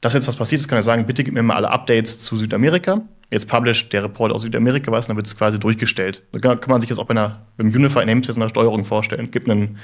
dass 0.00 0.12
jetzt 0.12 0.28
was 0.28 0.36
passiert 0.36 0.60
ist, 0.60 0.68
kann 0.68 0.78
er 0.78 0.82
sagen, 0.82 1.06
bitte 1.06 1.24
gib 1.24 1.34
mir 1.34 1.42
mal 1.42 1.54
alle 1.54 1.70
Updates 1.70 2.18
zu 2.18 2.36
Südamerika. 2.36 3.02
Jetzt 3.30 3.48
publisht 3.48 3.92
der 3.92 4.04
Report 4.04 4.30
aus 4.30 4.42
Südamerika 4.42 4.92
was 4.92 5.08
dann 5.08 5.16
wird 5.16 5.26
es 5.26 5.36
quasi 5.36 5.58
durchgestellt. 5.58 6.22
Da 6.30 6.54
kann, 6.54 6.70
man 6.70 6.80
sich 6.80 6.88
das 6.88 6.98
auch 6.98 7.06
bei 7.06 7.12
einer, 7.12 7.46
beim 7.56 7.68
Unified 7.68 8.06
Namespace 8.06 8.36
in 8.36 8.42
der 8.42 8.48
Steuerung 8.48 8.84
vorstellen. 8.84 9.30
Gibt 9.32 9.48
ein 9.48 9.78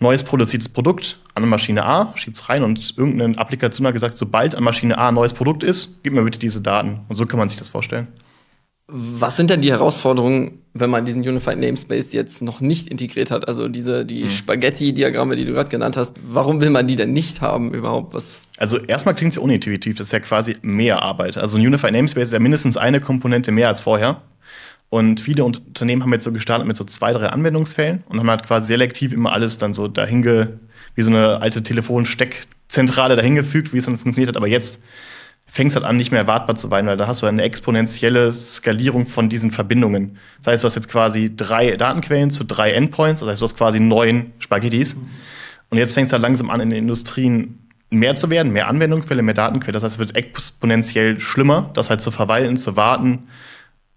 neues 0.00 0.24
produziertes 0.24 0.68
Produkt 0.68 1.20
an 1.34 1.48
Maschine 1.48 1.84
A, 1.84 2.12
schiebt 2.16 2.38
es 2.38 2.48
rein 2.48 2.64
und 2.64 2.94
irgendeine 2.96 3.38
Applikation 3.38 3.86
hat 3.86 3.94
gesagt, 3.94 4.16
sobald 4.16 4.56
an 4.56 4.64
Maschine 4.64 4.98
A 4.98 5.08
ein 5.08 5.14
neues 5.14 5.32
Produkt 5.32 5.62
ist, 5.62 6.00
gib 6.02 6.12
mir 6.12 6.22
bitte 6.22 6.40
diese 6.40 6.60
Daten. 6.60 7.00
Und 7.08 7.14
so 7.14 7.24
kann 7.26 7.38
man 7.38 7.48
sich 7.48 7.58
das 7.58 7.68
vorstellen. 7.68 8.08
Was 8.88 9.36
sind 9.36 9.48
denn 9.48 9.62
die 9.62 9.70
Herausforderungen, 9.70 10.58
wenn 10.74 10.90
man 10.90 11.04
diesen 11.04 11.22
Unified 11.22 11.58
Namespace 11.58 12.12
jetzt 12.12 12.42
noch 12.42 12.60
nicht 12.60 12.88
integriert 12.88 13.30
hat? 13.30 13.48
Also 13.48 13.68
diese 13.68 14.04
die 14.04 14.28
Spaghetti-Diagramme, 14.28 15.36
die 15.36 15.44
du 15.44 15.52
gerade 15.52 15.70
genannt 15.70 15.96
hast. 15.96 16.16
Warum 16.26 16.60
will 16.60 16.70
man 16.70 16.86
die 16.86 16.96
denn 16.96 17.12
nicht 17.12 17.40
haben 17.40 17.72
überhaupt? 17.72 18.12
Was? 18.12 18.42
Also 18.58 18.78
erstmal 18.78 19.14
klingt 19.14 19.32
es 19.32 19.36
ja 19.36 19.42
unintuitiv, 19.42 19.96
das 19.96 20.08
ist 20.08 20.12
ja 20.12 20.20
quasi 20.20 20.56
mehr 20.62 21.02
Arbeit. 21.02 21.38
Also 21.38 21.58
ein 21.58 21.66
Unified 21.66 21.92
Namespace 21.92 22.24
ist 22.24 22.32
ja 22.32 22.38
mindestens 22.38 22.76
eine 22.76 23.00
Komponente 23.00 23.52
mehr 23.52 23.68
als 23.68 23.80
vorher. 23.80 24.20
Und 24.90 25.20
viele 25.20 25.44
Unternehmen 25.44 26.02
haben 26.02 26.12
jetzt 26.12 26.24
so 26.24 26.32
gestartet 26.32 26.66
mit 26.66 26.76
so 26.76 26.84
zwei, 26.84 27.14
drei 27.14 27.28
Anwendungsfällen 27.28 28.04
und 28.10 28.18
haben 28.18 28.28
halt 28.28 28.42
quasi 28.42 28.66
selektiv 28.66 29.14
immer 29.14 29.32
alles 29.32 29.56
dann 29.56 29.72
so 29.72 29.88
dahin 29.88 30.20
ge, 30.20 30.48
wie 30.94 31.02
so 31.02 31.10
eine 31.10 31.40
alte 31.40 31.62
Zentrale 31.62 33.16
dahingefügt, 33.16 33.72
wie 33.72 33.78
es 33.78 33.86
dann 33.86 33.96
funktioniert 33.96 34.28
hat. 34.28 34.36
Aber 34.36 34.48
jetzt 34.48 34.82
fängt 35.52 35.68
es 35.68 35.76
halt 35.76 35.84
an, 35.84 35.98
nicht 35.98 36.10
mehr 36.10 36.20
erwartbar 36.22 36.56
zu 36.56 36.66
sein, 36.66 36.86
weil 36.86 36.96
da 36.96 37.06
hast 37.06 37.20
du 37.20 37.26
eine 37.26 37.42
exponentielle 37.42 38.32
Skalierung 38.32 39.04
von 39.04 39.28
diesen 39.28 39.50
Verbindungen. 39.50 40.16
Das 40.38 40.54
heißt, 40.54 40.64
du 40.64 40.66
hast 40.66 40.76
jetzt 40.76 40.88
quasi 40.88 41.30
drei 41.36 41.76
Datenquellen 41.76 42.30
zu 42.30 42.44
drei 42.44 42.72
Endpoints, 42.72 43.20
das 43.20 43.28
heißt, 43.28 43.42
du 43.42 43.44
hast 43.44 43.58
quasi 43.58 43.78
neun 43.78 44.32
Spaghettis. 44.38 44.96
Und 45.68 45.76
jetzt 45.76 45.92
fängt 45.92 46.06
es 46.06 46.12
halt 46.14 46.22
langsam 46.22 46.48
an, 46.48 46.62
in 46.62 46.70
den 46.70 46.78
Industrien 46.78 47.68
mehr 47.90 48.14
zu 48.14 48.30
werden, 48.30 48.54
mehr 48.54 48.66
Anwendungsfälle, 48.66 49.20
mehr 49.20 49.34
Datenquellen. 49.34 49.74
Das 49.74 49.82
heißt, 49.82 49.96
es 49.96 49.98
wird 49.98 50.16
exponentiell 50.16 51.20
schlimmer, 51.20 51.68
das 51.74 51.90
halt 51.90 52.00
zu 52.00 52.10
verwalten, 52.10 52.56
zu 52.56 52.76
warten. 52.76 53.24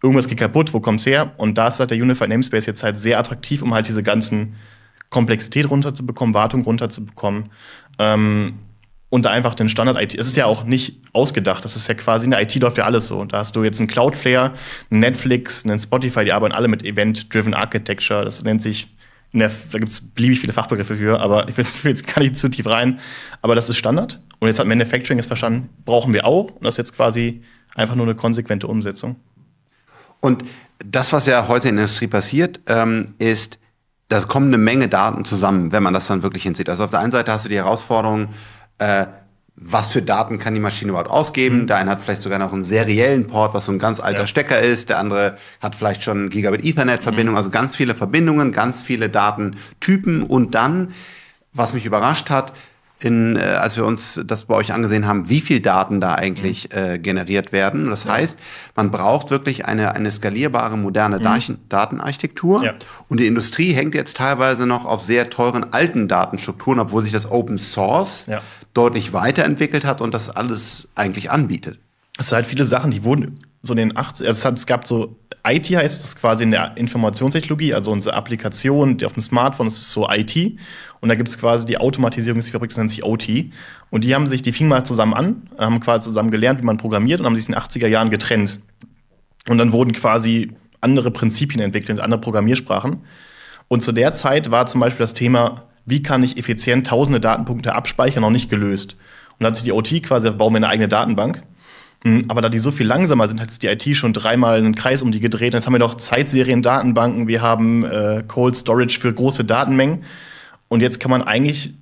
Irgendwas 0.04 0.28
geht 0.28 0.40
kaputt, 0.40 0.74
wo 0.74 0.82
kommt's 0.82 1.06
her? 1.06 1.36
Und 1.38 1.58
da 1.58 1.70
ist 1.70 1.80
halt 1.80 1.90
der 1.90 1.98
Unified 1.98 2.28
Namespace 2.28 2.66
jetzt 2.66 2.84
halt 2.84 2.98
sehr 2.98 3.18
attraktiv, 3.18 3.62
um 3.62 3.74
halt 3.74 3.88
diese 3.88 4.04
ganzen 4.04 4.56
Komplexität 5.10 5.70
runterzubekommen, 5.70 6.36
Wartung 6.36 6.64
runterzubekommen. 6.64 7.50
Ähm, 7.98 8.56
und 9.16 9.24
da 9.24 9.30
einfach 9.30 9.56
den 9.56 9.70
Standard-IT. 9.70 10.14
Es 10.20 10.28
ist 10.28 10.36
ja 10.36 10.46
auch 10.46 10.66
nicht 10.66 11.00
ausgedacht. 11.14 11.64
Das 11.64 11.78
ist 11.78 11.88
ja 11.88 11.94
quasi 11.94 12.26
in 12.26 12.32
der 12.32 12.42
IT 12.42 12.54
läuft 12.56 12.78
ja 12.78 12.84
alles 12.84 13.08
so. 13.08 13.18
Und 13.18 13.32
da 13.32 13.38
hast 13.38 13.56
du 13.56 13.64
jetzt 13.64 13.80
einen 13.80 13.88
Cloudflare, 13.88 14.52
einen 14.92 15.00
Netflix, 15.00 15.64
einen 15.64 15.80
Spotify, 15.80 16.26
die 16.26 16.34
arbeiten 16.34 16.54
alle 16.54 16.68
mit 16.68 16.84
Event-Driven 16.84 17.54
Architecture. 17.54 18.26
Das 18.26 18.44
nennt 18.44 18.62
sich, 18.62 18.94
der, 19.32 19.50
da 19.72 19.78
gibt 19.78 19.90
es 19.90 20.02
beliebig 20.02 20.42
viele 20.42 20.52
Fachbegriffe 20.52 20.98
für, 20.98 21.22
aber 21.22 21.48
ich 21.48 21.56
will 21.84 21.92
jetzt 21.92 22.14
gar 22.14 22.22
nicht 22.22 22.36
zu 22.36 22.50
tief 22.50 22.68
rein. 22.68 23.00
Aber 23.42 23.56
das 23.56 23.70
ist 23.70 23.78
Standard. 23.78 24.20
Und 24.40 24.50
jetzt 24.50 24.60
hat 24.60 24.68
Manufacturing 24.68 25.18
es 25.18 25.28
verstanden, 25.28 25.70
brauchen 25.86 26.14
wir 26.14 26.26
auch. 26.26 26.52
Und 26.52 26.66
das 26.66 26.74
ist 26.74 26.80
jetzt 26.80 26.94
quasi 26.98 27.42
einfach 27.74 27.96
nur 27.96 28.08
eine 28.08 28.16
konsequente 28.16 28.68
Umsetzung. 28.68 29.16
Und 30.20 30.44
das, 30.86 31.14
was 31.14 31.26
ja 31.26 31.48
heute 31.48 31.70
in 31.70 31.78
der 31.78 31.86
Industrie 31.86 32.08
passiert, 32.08 32.60
ähm, 32.68 33.16
ist, 33.18 33.60
da 34.10 34.20
kommen 34.20 34.48
eine 34.48 34.58
Menge 34.58 34.90
Daten 34.90 35.24
zusammen, 35.24 35.72
wenn 35.72 35.84
man 35.84 35.94
das 35.94 36.08
dann 36.08 36.22
wirklich 36.22 36.44
hinzieht. 36.44 36.68
Also 36.68 36.84
auf 36.84 36.90
der 36.90 37.00
einen 37.00 37.12
Seite 37.12 37.32
hast 37.32 37.46
du 37.46 37.50
die 37.50 37.56
Herausforderung, 37.56 38.28
äh, 38.78 39.06
was 39.58 39.92
für 39.94 40.02
Daten 40.02 40.38
kann 40.38 40.54
die 40.54 40.60
Maschine 40.60 40.90
überhaupt 40.90 41.10
ausgeben. 41.10 41.62
Mhm. 41.62 41.68
Der 41.68 41.78
eine 41.78 41.92
hat 41.92 42.02
vielleicht 42.02 42.22
sogar 42.22 42.40
noch 42.40 42.52
einen 42.52 42.64
seriellen 42.64 43.28
Port, 43.28 43.54
was 43.54 43.66
so 43.66 43.72
ein 43.72 43.80
ganz 43.80 44.00
alter 44.00 44.22
ja. 44.22 44.28
Stecker 44.28 44.60
ist. 44.60 44.90
Der 44.90 45.00
andere 45.00 45.38
hat 45.62 45.76
vielleicht 45.76 46.04
schon 46.04 46.30
Gigabit 46.30 46.66
Ethernet 46.66 47.04
Verbindung. 47.04 47.34
Mhm. 47.34 47.38
Also 47.38 47.50
ganz 47.52 47.76
viele 47.76 47.96
Verbindungen, 47.96 48.52
ganz 48.52 48.82
viele 48.82 49.10
Datentypen. 49.10 50.24
Und 50.24 50.56
dann, 50.56 50.92
was 51.54 51.74
mich 51.74 51.86
überrascht 51.86 52.30
hat, 52.30 52.52
in, 53.00 53.36
äh, 53.36 53.42
als 53.42 53.76
wir 53.76 53.86
uns 53.86 54.22
das 54.26 54.46
bei 54.46 54.56
euch 54.56 54.74
angesehen 54.74 55.06
haben, 55.06 55.30
wie 55.30 55.42
viel 55.42 55.60
Daten 55.60 56.00
da 56.02 56.16
eigentlich 56.16 56.70
mhm. 56.72 56.78
äh, 56.78 57.00
generiert 57.00 57.54
werden. 57.54 57.90
Das 57.90 58.06
ja. 58.06 58.14
heißt, 58.14 58.38
man 58.76 58.92
braucht 58.92 59.32
wirklich 59.32 59.66
eine, 59.66 59.96
eine 59.96 60.12
skalierbare, 60.12 60.78
moderne 60.78 61.20
mhm. 61.20 61.58
Datenarchitektur. 61.70 62.64
Ja. 62.64 62.74
Und 63.08 63.20
die 63.20 63.28
Industrie 63.28 63.74
hängt 63.74 63.96
jetzt 63.96 64.18
teilweise 64.18 64.66
noch 64.68 64.86
auf 64.86 65.04
sehr 65.04 65.30
teuren 65.30 65.72
alten 65.72 66.08
Datenstrukturen, 66.10 66.80
obwohl 66.80 67.04
sich 67.04 67.14
das 67.14 67.30
Open 67.30 67.58
Source 67.58 68.26
ja. 68.28 68.42
Deutlich 68.76 69.14
weiterentwickelt 69.14 69.86
hat 69.86 70.02
und 70.02 70.14
das 70.14 70.30
alles 70.30 70.88
eigentlich 70.94 71.32
anbietet. 71.32 71.80
Es 72.18 72.30
sind 72.30 72.36
halt 72.36 72.46
viele 72.46 72.66
Sachen, 72.66 72.92
die 72.92 73.04
wurden 73.04 73.40
so 73.64 73.74
in 73.74 73.78
den 73.78 73.98
80 73.98 74.28
also 74.28 74.50
es, 74.50 74.68
gab 74.68 74.86
so 74.86 75.16
IT 75.48 75.68
heißt 75.68 76.04
das 76.04 76.16
quasi 76.16 76.44
in 76.44 76.52
der 76.52 76.78
Informationstechnologie, 76.78 77.74
also 77.74 77.92
unsere 77.92 78.16
Applikation 78.16 78.98
die 78.98 79.06
auf 79.06 79.14
dem 79.14 79.24
Smartphone, 79.24 79.68
das 79.68 79.78
ist 79.78 79.92
so 79.92 80.08
IT. 80.10 80.36
Und 81.02 81.10
da 81.10 81.16
gibt 81.16 81.30
es 81.30 81.38
quasi 81.38 81.66
die 81.66 81.78
Automatisierungsfabrik, 81.78 82.70
das 82.70 82.78
nennt 82.78 82.92
sich 82.92 83.04
OT. 83.04 83.28
Und 83.92 84.04
die 84.04 84.16
haben 84.16 84.28
sich, 84.28 84.42
die 84.42 84.54
fingen 84.54 84.70
mal 84.70 84.86
zusammen 84.86 85.14
an, 85.14 85.50
haben 85.58 85.80
quasi 85.80 86.06
zusammen 86.06 86.32
gelernt, 86.32 86.62
wie 86.62 86.66
man 86.66 86.78
programmiert 86.78 87.20
und 87.20 87.26
haben 87.26 87.36
sich 87.36 87.48
in 87.48 87.54
den 87.54 87.62
80er 87.62 87.88
Jahren 87.88 88.10
getrennt. 88.10 88.60
Und 89.48 89.58
dann 89.58 89.72
wurden 89.72 89.94
quasi 89.94 90.52
andere 90.82 91.12
Prinzipien 91.12 91.62
entwickelt, 91.62 92.00
andere 92.00 92.22
Programmiersprachen. 92.22 93.02
Und 93.68 93.84
zu 93.84 93.92
der 93.92 94.14
Zeit 94.14 94.52
war 94.52 94.66
zum 94.66 94.82
Beispiel 94.82 95.04
das 95.04 95.14
Thema, 95.14 95.64
wie 95.86 96.02
kann 96.02 96.24
ich 96.24 96.38
effizient 96.38 96.88
tausende 96.88 97.20
Datenpunkte 97.20 97.76
abspeichern, 97.76 98.22
noch 98.22 98.32
nicht 98.32 98.50
gelöst. 98.50 98.94
Und 98.94 99.42
dann 99.42 99.48
hat 99.48 99.56
sich 99.56 99.66
die 99.66 99.72
OT 99.72 100.04
quasi, 100.04 100.30
bauen 100.32 100.54
wir 100.54 100.58
eine 100.58 100.70
eigene 100.70 100.88
Datenbank. 100.88 101.44
Hm, 102.04 102.26
aber 102.28 102.42
da 102.42 102.50
die 102.50 102.60
so 102.60 102.72
viel 102.72 102.88
langsamer 102.88 103.28
sind, 103.28 103.40
hat 103.40 103.48
jetzt 103.48 103.64
die 103.64 103.68
IT 103.68 103.96
schon 103.96 104.14
dreimal 104.14 104.58
einen 104.58 104.76
Kreis 104.76 105.02
um 105.02 105.12
die 105.12 105.20
gedreht. 105.20 105.54
Jetzt 105.54 105.66
haben 105.66 105.74
wir 105.74 105.80
noch 105.80 105.96
Zeitserien-Datenbanken, 105.96 107.28
wir 107.28 107.42
haben 107.42 107.84
äh, 107.84 108.24
Cold 108.28 108.56
Storage 108.56 109.00
für 109.00 109.14
große 109.14 109.44
Datenmengen. 109.44 110.04
Und 110.68 110.82
jetzt 110.82 111.00
kann 111.00 111.12
man 111.12 111.22
eigentlich 111.22 111.74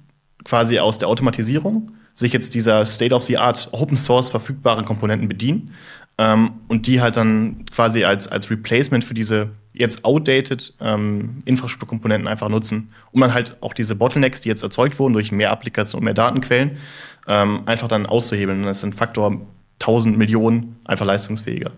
quasi 0.44 0.80
aus 0.80 0.98
der 0.98 1.08
Automatisierung 1.08 1.92
sich 2.14 2.34
jetzt 2.34 2.54
dieser 2.54 2.86
State-of-the-Art 2.86 3.70
Open 3.72 3.98
Source 3.98 4.30
verfügbaren 4.30 4.86
Komponenten 4.86 5.28
bedienen 5.28 5.72
ähm, 6.18 6.52
und 6.68 6.88
die 6.88 7.02
halt 7.02 7.18
dann 7.18 7.66
quasi 7.72 8.04
als, 8.04 8.28
als 8.28 8.50
Replacement 8.52 9.04
für 9.04 9.14
diese 9.14 9.50
jetzt 9.74 10.06
outdated 10.06 10.74
ähm, 10.80 11.42
Infrastrukturkomponenten 11.46 12.28
einfach 12.28 12.50
nutzen, 12.50 12.90
um 13.12 13.22
dann 13.22 13.34
halt 13.34 13.58
auch 13.62 13.74
diese 13.74 13.96
Bottlenecks, 13.96 14.42
die 14.42 14.50
jetzt 14.50 14.64
erzeugt 14.64 15.00
wurden 15.00 15.14
durch 15.14 15.32
mehr 15.32 15.52
Applikationen 15.52 16.02
und 16.02 16.06
mehr 16.06 16.14
Datenquellen, 16.14 16.78
ähm, 17.28 17.62
einfach 17.66 17.88
dann 17.88 18.06
auszuhebeln. 18.06 18.62
Und 18.62 18.66
das 18.68 18.78
ist 18.78 18.84
ein 18.84 18.94
Faktor 18.94 19.42
1000 19.82 20.18
Millionen 20.18 20.78
einfach 20.86 21.06
leistungsfähiger. 21.06 21.72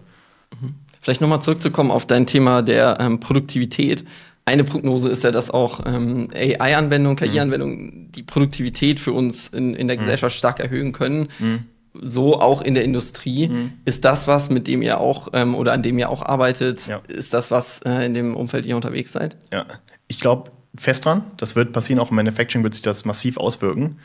Mhm. 0.62 0.76
Vielleicht 1.02 1.22
nochmal 1.22 1.42
zurückzukommen 1.42 1.92
auf 1.92 2.06
dein 2.06 2.26
Thema 2.26 2.62
der 2.62 2.98
ähm, 3.00 3.20
Produktivität. 3.20 4.04
Eine 4.44 4.64
Prognose 4.64 5.10
ist 5.10 5.24
ja, 5.24 5.32
dass 5.32 5.50
auch 5.50 5.86
ähm, 5.86 6.28
AI-Anwendungen, 6.34 7.16
KI-Anwendungen 7.16 7.78
mhm. 7.78 8.12
die 8.12 8.24
Produktivität 8.24 9.00
für 9.00 9.14
uns 9.14 9.48
in, 9.48 9.74
in 9.74 9.88
der 9.88 9.98
mhm. 9.98 10.02
Gesellschaft 10.02 10.36
stark 10.36 10.60
erhöhen 10.60 10.92
können. 10.92 11.30
Mhm. 11.40 11.66
So 12.02 12.40
auch 12.40 12.62
in 12.62 12.74
der 12.74 12.84
Industrie. 12.84 13.50
Mhm. 13.50 13.74
Ist 13.86 14.06
das 14.06 14.28
was, 14.28 14.50
mit 14.50 14.68
dem 14.68 14.82
ihr 14.82 15.00
auch 15.00 15.30
ähm, 15.34 15.56
oder 15.56 15.74
an 15.74 15.84
dem 15.84 15.98
ihr 15.98 16.10
auch 16.10 16.22
arbeitet? 16.22 16.88
Ja. 16.88 17.02
Ist 17.08 17.34
das 17.34 17.52
was, 17.52 17.80
äh, 17.82 18.06
in 18.06 18.14
dem 18.14 18.36
Umfeld 18.36 18.66
ihr 18.66 18.76
unterwegs 18.76 19.12
seid? 19.12 19.38
Ja, 19.54 19.66
ich 20.08 20.20
glaube 20.20 20.52
fest 20.78 21.06
dran. 21.06 21.24
Das 21.38 21.56
wird 21.56 21.72
passieren. 21.74 22.00
Auch 22.00 22.10
im 22.10 22.16
Manufacturing 22.16 22.64
wird 22.64 22.74
sich 22.74 22.84
das 22.84 23.06
massiv 23.06 23.38
auswirken. 23.38 23.98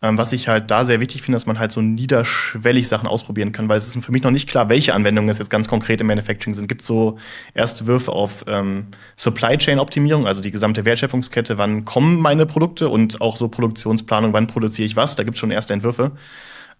Ähm, 0.00 0.16
was 0.16 0.32
ich 0.32 0.46
halt 0.46 0.70
da 0.70 0.84
sehr 0.84 1.00
wichtig 1.00 1.22
finde, 1.22 1.36
dass 1.36 1.46
man 1.46 1.58
halt 1.58 1.72
so 1.72 1.80
niederschwellig 1.80 2.86
Sachen 2.86 3.08
ausprobieren 3.08 3.50
kann, 3.50 3.68
weil 3.68 3.78
es 3.78 3.88
ist 3.88 4.04
für 4.04 4.12
mich 4.12 4.22
noch 4.22 4.30
nicht 4.30 4.48
klar, 4.48 4.68
welche 4.68 4.94
Anwendungen 4.94 5.28
es 5.28 5.38
jetzt 5.38 5.50
ganz 5.50 5.66
konkret 5.66 6.00
im 6.00 6.06
Manufacturing 6.06 6.54
sind. 6.54 6.68
Gibt 6.68 6.82
so 6.82 7.18
erste 7.52 7.88
Würfe 7.88 8.12
auf 8.12 8.44
ähm, 8.46 8.86
Supply 9.16 9.58
Chain 9.58 9.80
Optimierung, 9.80 10.24
also 10.24 10.40
die 10.40 10.52
gesamte 10.52 10.84
Wertschöpfungskette, 10.84 11.58
wann 11.58 11.84
kommen 11.84 12.20
meine 12.20 12.46
Produkte 12.46 12.88
und 12.88 13.20
auch 13.20 13.36
so 13.36 13.48
Produktionsplanung, 13.48 14.32
wann 14.32 14.46
produziere 14.46 14.86
ich 14.86 14.94
was, 14.94 15.16
da 15.16 15.24
gibt 15.24 15.34
es 15.34 15.40
schon 15.40 15.50
erste 15.50 15.72
Entwürfe. 15.72 16.12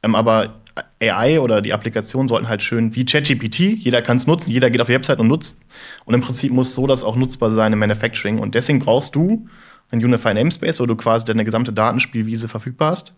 Ähm, 0.03 0.15
aber 0.15 0.55
AI 1.01 1.41
oder 1.41 1.61
die 1.61 1.73
Applikationen 1.73 2.29
sollten 2.29 2.49
halt 2.49 2.63
schön 2.63 2.95
wie 2.95 3.05
ChatGPT, 3.05 3.59
jeder 3.59 4.03
kann 4.03 4.17
es 4.17 4.27
nutzen, 4.27 4.51
jeder 4.51 4.71
geht 4.71 4.81
auf 4.81 4.87
die 4.87 4.95
Website 4.95 5.19
und 5.19 5.29
nutzt. 5.29 5.59
Und 6.05 6.15
im 6.15 6.21
Prinzip 6.21 6.53
muss 6.53 6.75
so 6.75 6.87
das 6.87 7.05
auch 7.05 7.17
nutzbar 7.17 7.51
sein 7.51 7.73
im 7.73 7.79
Manufacturing. 7.79 8.39
Und 8.39 8.55
deswegen 8.55 8.79
brauchst 8.79 9.15
du 9.15 9.49
ein 9.91 10.05
Unified 10.05 10.35
Namespace, 10.35 10.81
wo 10.81 10.87
du 10.87 10.97
quasi 10.97 11.25
deine 11.25 11.45
gesamte 11.45 11.73
Datenspielwiese 11.73 12.49
verfügbar 12.49 12.93
hast. 12.93 13.13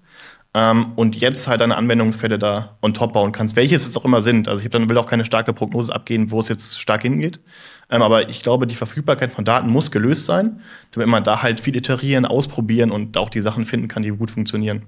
Ähm, 0.53 0.93
und 0.97 1.17
jetzt 1.17 1.47
halt 1.47 1.61
deine 1.61 1.77
Anwendungsfälle 1.77 2.39
da 2.39 2.77
on 2.83 2.93
top 2.93 3.13
bauen 3.13 3.33
kannst, 3.33 3.57
welche 3.57 3.77
es 3.77 3.87
jetzt 3.87 3.97
auch 3.97 4.05
immer 4.05 4.21
sind. 4.21 4.49
Also 4.49 4.63
ich 4.63 4.69
dann 4.69 4.89
will 4.89 4.99
auch 4.99 5.07
keine 5.07 5.25
starke 5.25 5.53
Prognose 5.53 5.95
abgehen, 5.95 6.31
wo 6.31 6.41
es 6.41 6.49
jetzt 6.49 6.81
stark 6.81 7.03
hingeht. 7.03 7.41
Ähm, 7.89 8.03
aber 8.03 8.29
ich 8.29 8.43
glaube, 8.43 8.67
die 8.67 8.75
Verfügbarkeit 8.75 9.33
von 9.33 9.45
Daten 9.45 9.71
muss 9.71 9.91
gelöst 9.91 10.27
sein, 10.27 10.61
damit 10.93 11.09
man 11.09 11.25
da 11.25 11.43
halt 11.43 11.61
viel 11.61 11.77
iterieren, 11.77 12.25
ausprobieren 12.25 12.91
und 12.91 13.17
auch 13.17 13.31
die 13.31 13.43
Sachen 13.43 13.65
finden 13.65 13.89
kann, 13.89 14.03
die 14.03 14.11
gut 14.11 14.31
funktionieren. 14.31 14.87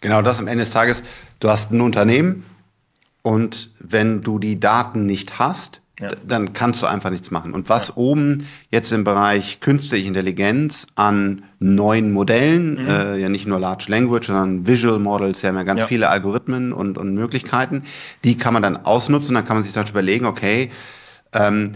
Genau 0.00 0.22
das 0.22 0.38
am 0.38 0.46
Ende 0.46 0.64
des 0.64 0.72
Tages. 0.72 1.02
Du 1.40 1.48
hast 1.48 1.72
ein 1.72 1.80
Unternehmen 1.80 2.44
und 3.22 3.70
wenn 3.78 4.22
du 4.22 4.38
die 4.38 4.60
Daten 4.60 5.06
nicht 5.06 5.38
hast, 5.38 5.80
ja. 6.00 6.10
dann 6.26 6.52
kannst 6.52 6.82
du 6.82 6.86
einfach 6.86 7.10
nichts 7.10 7.30
machen. 7.30 7.54
Und 7.54 7.68
was 7.68 7.88
ja. 7.88 7.96
oben 7.96 8.46
jetzt 8.70 8.92
im 8.92 9.04
Bereich 9.04 9.60
künstliche 9.60 10.06
Intelligenz 10.06 10.86
an 10.94 11.44
neuen 11.60 12.12
Modellen, 12.12 12.82
mhm. 12.82 12.88
äh, 12.88 13.16
ja 13.16 13.28
nicht 13.28 13.46
nur 13.46 13.60
Large 13.60 13.86
Language, 13.88 14.26
sondern 14.26 14.66
Visual 14.66 14.98
Models, 14.98 15.42
ja, 15.42 15.50
ganz 15.62 15.80
ja. 15.80 15.86
viele 15.86 16.08
Algorithmen 16.08 16.72
und, 16.72 16.98
und 16.98 17.14
Möglichkeiten, 17.14 17.84
die 18.24 18.36
kann 18.36 18.52
man 18.52 18.62
dann 18.62 18.76
ausnutzen. 18.76 19.34
Dann 19.34 19.44
kann 19.44 19.56
man 19.56 19.64
sich 19.64 19.72
dann 19.72 19.86
überlegen, 19.86 20.26
okay, 20.26 20.70
ähm, 21.32 21.72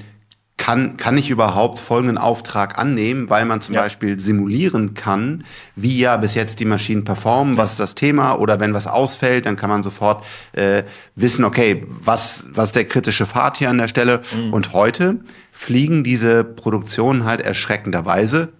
kann, 0.58 0.96
kann 0.98 1.16
ich 1.16 1.30
überhaupt 1.30 1.80
folgenden 1.80 2.18
Auftrag 2.18 2.78
annehmen, 2.78 3.30
weil 3.30 3.46
man 3.46 3.62
zum 3.62 3.74
ja. 3.74 3.82
Beispiel 3.82 4.20
simulieren 4.20 4.92
kann, 4.92 5.44
wie 5.76 5.98
ja 5.98 6.16
bis 6.18 6.34
jetzt 6.34 6.60
die 6.60 6.66
Maschinen 6.66 7.04
performen, 7.04 7.56
was 7.56 7.70
ist 7.70 7.80
das 7.80 7.94
Thema 7.94 8.34
oder 8.34 8.60
wenn 8.60 8.74
was 8.74 8.86
ausfällt, 8.86 9.46
dann 9.46 9.56
kann 9.56 9.70
man 9.70 9.82
sofort 9.82 10.24
äh, 10.52 10.82
wissen, 11.14 11.44
okay, 11.44 11.86
was, 11.88 12.44
was 12.52 12.72
der 12.72 12.84
kritische 12.84 13.24
Pfad 13.24 13.56
hier 13.56 13.70
an 13.70 13.78
der 13.78 13.88
Stelle. 13.88 14.20
Mhm. 14.34 14.52
Und 14.52 14.72
heute 14.74 15.20
fliegen 15.52 16.04
diese 16.04 16.44
Produktionen 16.44 17.24
halt 17.24 17.40
erschreckenderweise, 17.40 18.52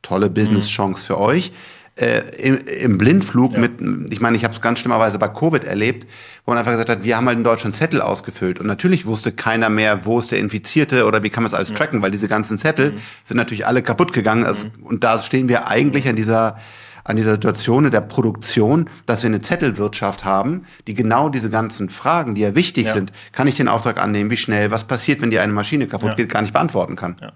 tolle 0.00 0.30
Business-Chance 0.30 1.06
für 1.06 1.20
euch, 1.20 1.52
äh, 1.96 2.20
im, 2.38 2.56
im, 2.56 2.98
Blindflug 2.98 3.52
ja. 3.52 3.58
mit, 3.58 4.12
ich 4.12 4.20
meine, 4.20 4.36
ich 4.36 4.44
habe 4.44 4.54
es 4.54 4.60
ganz 4.60 4.78
schlimmerweise 4.78 5.18
bei 5.18 5.28
Covid 5.28 5.64
erlebt, 5.64 6.06
wo 6.44 6.52
man 6.52 6.58
einfach 6.58 6.72
gesagt 6.72 6.88
hat, 6.88 7.04
wir 7.04 7.16
haben 7.16 7.26
halt 7.26 7.36
in 7.36 7.44
Deutschland 7.44 7.76
Zettel 7.76 8.00
ausgefüllt 8.00 8.58
und 8.58 8.66
natürlich 8.66 9.04
wusste 9.04 9.30
keiner 9.32 9.68
mehr, 9.68 10.06
wo 10.06 10.18
ist 10.18 10.30
der 10.30 10.38
Infizierte 10.38 11.04
oder 11.06 11.22
wie 11.22 11.28
kann 11.30 11.42
man 11.42 11.52
es 11.52 11.54
alles 11.54 11.68
ja. 11.68 11.76
tracken, 11.76 12.02
weil 12.02 12.10
diese 12.10 12.28
ganzen 12.28 12.56
Zettel 12.56 12.92
mhm. 12.92 13.00
sind 13.24 13.36
natürlich 13.36 13.66
alle 13.66 13.82
kaputt 13.82 14.12
gegangen 14.12 14.44
also, 14.44 14.66
mhm. 14.66 14.86
und 14.86 15.04
da 15.04 15.18
stehen 15.18 15.48
wir 15.48 15.68
eigentlich 15.68 16.08
an 16.08 16.16
dieser 16.16 16.56
an 17.04 17.16
dieser 17.16 17.32
Situation 17.32 17.84
in 17.84 17.90
der 17.90 18.00
Produktion, 18.00 18.88
dass 19.06 19.22
wir 19.24 19.28
eine 19.28 19.40
Zettelwirtschaft 19.40 20.24
haben, 20.24 20.66
die 20.86 20.94
genau 20.94 21.28
diese 21.30 21.50
ganzen 21.50 21.88
Fragen, 21.88 22.36
die 22.36 22.42
ja 22.42 22.54
wichtig 22.54 22.86
ja. 22.86 22.92
sind, 22.92 23.10
kann 23.32 23.48
ich 23.48 23.56
den 23.56 23.66
Auftrag 23.66 24.00
annehmen, 24.00 24.30
wie 24.30 24.36
schnell, 24.36 24.70
was 24.70 24.84
passiert, 24.84 25.20
wenn 25.20 25.30
dir 25.30 25.42
eine 25.42 25.52
Maschine 25.52 25.88
kaputt 25.88 26.16
geht, 26.16 26.28
gar 26.28 26.42
nicht 26.42 26.52
beantworten 26.52 26.94
kann. 26.94 27.16
Ja. 27.20 27.32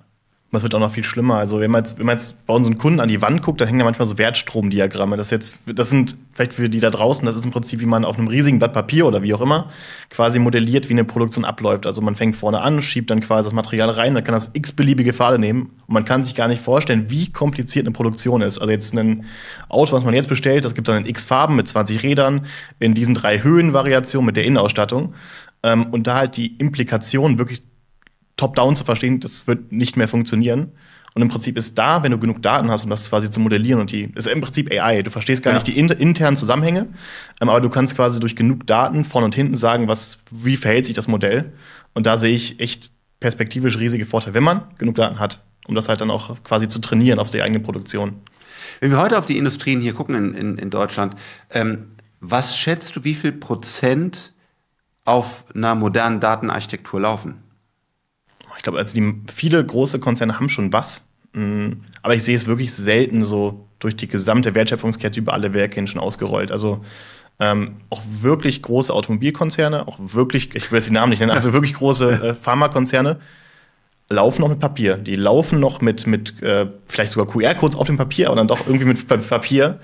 Das 0.53 0.62
wird 0.62 0.75
auch 0.75 0.81
noch 0.81 0.93
viel 0.93 1.05
schlimmer. 1.05 1.35
Also, 1.35 1.61
wenn 1.61 1.71
man 1.71 1.83
jetzt, 1.83 1.99
wenn 1.99 2.07
man 2.07 2.17
jetzt 2.17 2.47
bei 2.47 2.55
unseren 2.55 2.79
Kunden 2.79 3.00
an 3.00 3.09
die 3.09 3.21
Wand 3.21 3.43
guckt, 3.43 3.61
dann 3.61 3.69
hängen 3.69 3.81
da 3.81 3.85
manchmal 3.85 4.07
so 4.07 4.17
Wertstromdiagramme. 4.17 5.17
Das 5.17 5.31
jetzt, 5.31 5.59
das 5.67 5.91
sind 5.91 6.17
vielleicht 6.33 6.53
für 6.53 6.69
die 6.69 6.81
da 6.81 6.91
draußen, 6.91 7.26
das 7.26 7.37
ist 7.37 7.45
im 7.45 7.50
Prinzip, 7.50 7.81
wie 7.81 7.87
man 7.87 8.05
auf 8.05 8.17
einem 8.17 8.29
riesigen 8.29 8.59
Blatt 8.59 8.73
Papier 8.73 9.07
oder 9.07 9.23
wie 9.23 9.35
auch 9.35 9.41
immer 9.41 9.71
quasi 10.09 10.38
modelliert, 10.38 10.88
wie 10.88 10.93
eine 10.93 11.05
Produktion 11.05 11.45
abläuft. 11.45 11.85
Also 11.87 12.00
man 12.00 12.15
fängt 12.15 12.37
vorne 12.37 12.61
an, 12.61 12.81
schiebt 12.81 13.11
dann 13.11 13.21
quasi 13.21 13.49
das 13.49 13.55
Material 13.55 13.91
rein, 13.91 14.15
dann 14.15 14.23
kann 14.23 14.35
das 14.35 14.50
x-beliebige 14.53 15.12
Pfade 15.12 15.38
nehmen 15.38 15.71
und 15.87 15.95
man 15.95 16.05
kann 16.05 16.25
sich 16.25 16.35
gar 16.35 16.47
nicht 16.47 16.62
vorstellen, 16.62 17.07
wie 17.09 17.33
kompliziert 17.33 17.87
eine 17.87 17.93
Produktion 17.93 18.41
ist. 18.41 18.59
Also 18.59 18.71
jetzt 18.71 18.95
ein 18.95 19.25
Auto, 19.69 19.93
was 19.93 20.05
man 20.05 20.15
jetzt 20.15 20.29
bestellt, 20.29 20.65
das 20.65 20.75
gibt 20.75 20.88
dann 20.88 20.99
in 20.99 21.07
x 21.07 21.25
Farben 21.25 21.57
mit 21.57 21.69
20 21.69 22.03
Rädern, 22.03 22.47
in 22.79 22.95
diesen 22.95 23.15
drei 23.15 23.43
Höhenvariationen 23.43 24.26
mit 24.26 24.37
der 24.37 24.45
Innenausstattung. 24.45 25.15
Ähm, 25.62 25.87
und 25.87 26.07
da 26.07 26.17
halt 26.17 26.37
die 26.37 26.57
Implikation 26.59 27.38
wirklich 27.38 27.62
top-down 28.37 28.76
zu 28.76 28.85
verstehen, 28.85 29.21
das 29.21 29.47
wird 29.47 29.73
nicht 29.73 29.97
mehr 29.97 30.09
funktionieren. 30.09 30.73
Und 31.14 31.23
im 31.23 31.28
Prinzip 31.28 31.57
ist 31.57 31.78
da, 31.78 32.02
wenn 32.02 32.12
du 32.12 32.19
genug 32.19 32.43
Daten 32.43 32.71
hast, 32.71 32.85
um 32.85 32.90
das 32.90 33.09
quasi 33.09 33.31
zu 33.31 33.40
modellieren 33.40 33.81
und 33.81 33.90
die, 33.90 34.12
ist 34.14 34.26
im 34.26 34.43
Prinzip 34.43 34.71
AI. 34.71 35.02
Du 35.02 35.11
verstehst 35.11 35.43
gar 35.43 35.52
ja. 35.52 35.57
nicht 35.57 35.66
die 35.66 35.78
inter, 35.78 35.99
internen 35.99 36.37
Zusammenhänge, 36.37 36.88
ähm, 37.40 37.49
aber 37.49 37.62
du 37.62 37.71
kannst 37.71 37.97
quasi 37.97 38.21
durch 38.21 38.37
genug 38.37 38.66
Daten 38.66 39.05
vorne 39.07 39.25
und 39.25 39.35
hinten 39.35 39.57
sagen, 39.57 39.88
was, 39.88 40.19
wie 40.31 40.59
verhält 40.59 40.85
sich 40.85 40.95
das 40.95 41.09
Modell. 41.09 41.55
Und 41.95 42.05
da 42.05 42.19
sehe 42.19 42.35
ich 42.35 42.61
echt 42.61 42.90
perspektivisch 43.19 43.78
riesige 43.78 44.05
Vorteile, 44.05 44.35
wenn 44.35 44.45
man 44.45 44.64
genug 44.76 44.97
Daten 44.97 45.19
hat, 45.19 45.43
um 45.66 45.75
das 45.75 45.88
halt 45.88 46.02
dann 46.02 46.11
auch 46.11 46.43
quasi 46.45 46.69
zu 46.69 46.81
trainieren 46.81 47.19
auf 47.19 47.31
die 47.31 47.40
eigene 47.40 47.61
Produktion. 47.61 48.16
Wenn 48.81 48.90
wir 48.90 49.00
heute 49.00 49.19
auf 49.19 49.25
die 49.25 49.38
Industrien 49.38 49.81
hier 49.81 49.95
gucken 49.95 50.14
in, 50.14 50.35
in, 50.35 50.59
in 50.59 50.69
Deutschland, 50.69 51.14
ähm, 51.50 51.93
was 52.21 52.59
schätzt 52.59 52.95
du, 52.95 53.05
wie 53.05 53.14
viel 53.14 53.33
Prozent 53.33 54.35
auf 55.07 55.45
einer 55.55 55.75
modernen 55.75 56.21
Datenarchitektur 56.21 57.00
laufen? 57.00 57.46
Ich 58.57 58.63
glaube, 58.63 58.79
also 58.79 58.95
die, 58.95 59.15
viele 59.33 59.65
große 59.65 59.99
Konzerne 59.99 60.39
haben 60.39 60.49
schon 60.49 60.73
was. 60.73 61.05
Mm, 61.33 61.73
aber 62.03 62.15
ich 62.15 62.25
sehe 62.25 62.37
es 62.37 62.47
wirklich 62.47 62.73
selten 62.73 63.25
so 63.25 63.67
durch 63.79 63.97
die 63.97 64.09
gesamte 64.09 64.55
Wertschöpfungskette 64.55 65.21
über 65.21 65.33
alle 65.33 65.55
Werke 65.55 65.77
hin 65.77 65.87
schon 65.87 66.01
ausgerollt. 66.01 66.51
Also 66.51 66.85
ähm, 67.39 67.77
auch 67.91 68.03
wirklich 68.21 68.63
große 68.63 68.93
Automobilkonzerne, 68.93 69.87
auch 69.87 69.99
wirklich, 70.01 70.55
ich 70.55 70.73
will 70.73 70.79
jetzt 70.79 70.89
die 70.89 70.95
Namen 70.95 71.11
nicht 71.11 71.21
nennen, 71.21 71.33
also 71.33 71.53
wirklich 71.53 71.75
große 71.75 72.11
äh, 72.11 72.35
Pharmakonzerne 72.43 73.19
laufen 74.09 74.43
noch 74.43 74.49
mit 74.49 74.61
Papier. 74.61 74.97
Die 74.97 75.17
laufen 75.17 75.61
noch 75.61 75.81
mit, 75.81 76.07
mit 76.07 76.43
äh, 76.43 76.67
vielleicht 76.87 77.13
sogar 77.13 77.33
QR-Codes 77.33 77.77
auf 77.77 77.87
dem 77.87 77.97
Papier, 77.97 78.29
aber 78.29 78.37
dann 78.37 78.49
doch 78.49 78.67
irgendwie 78.67 78.87
mit 78.87 79.07
Papier, 79.29 79.81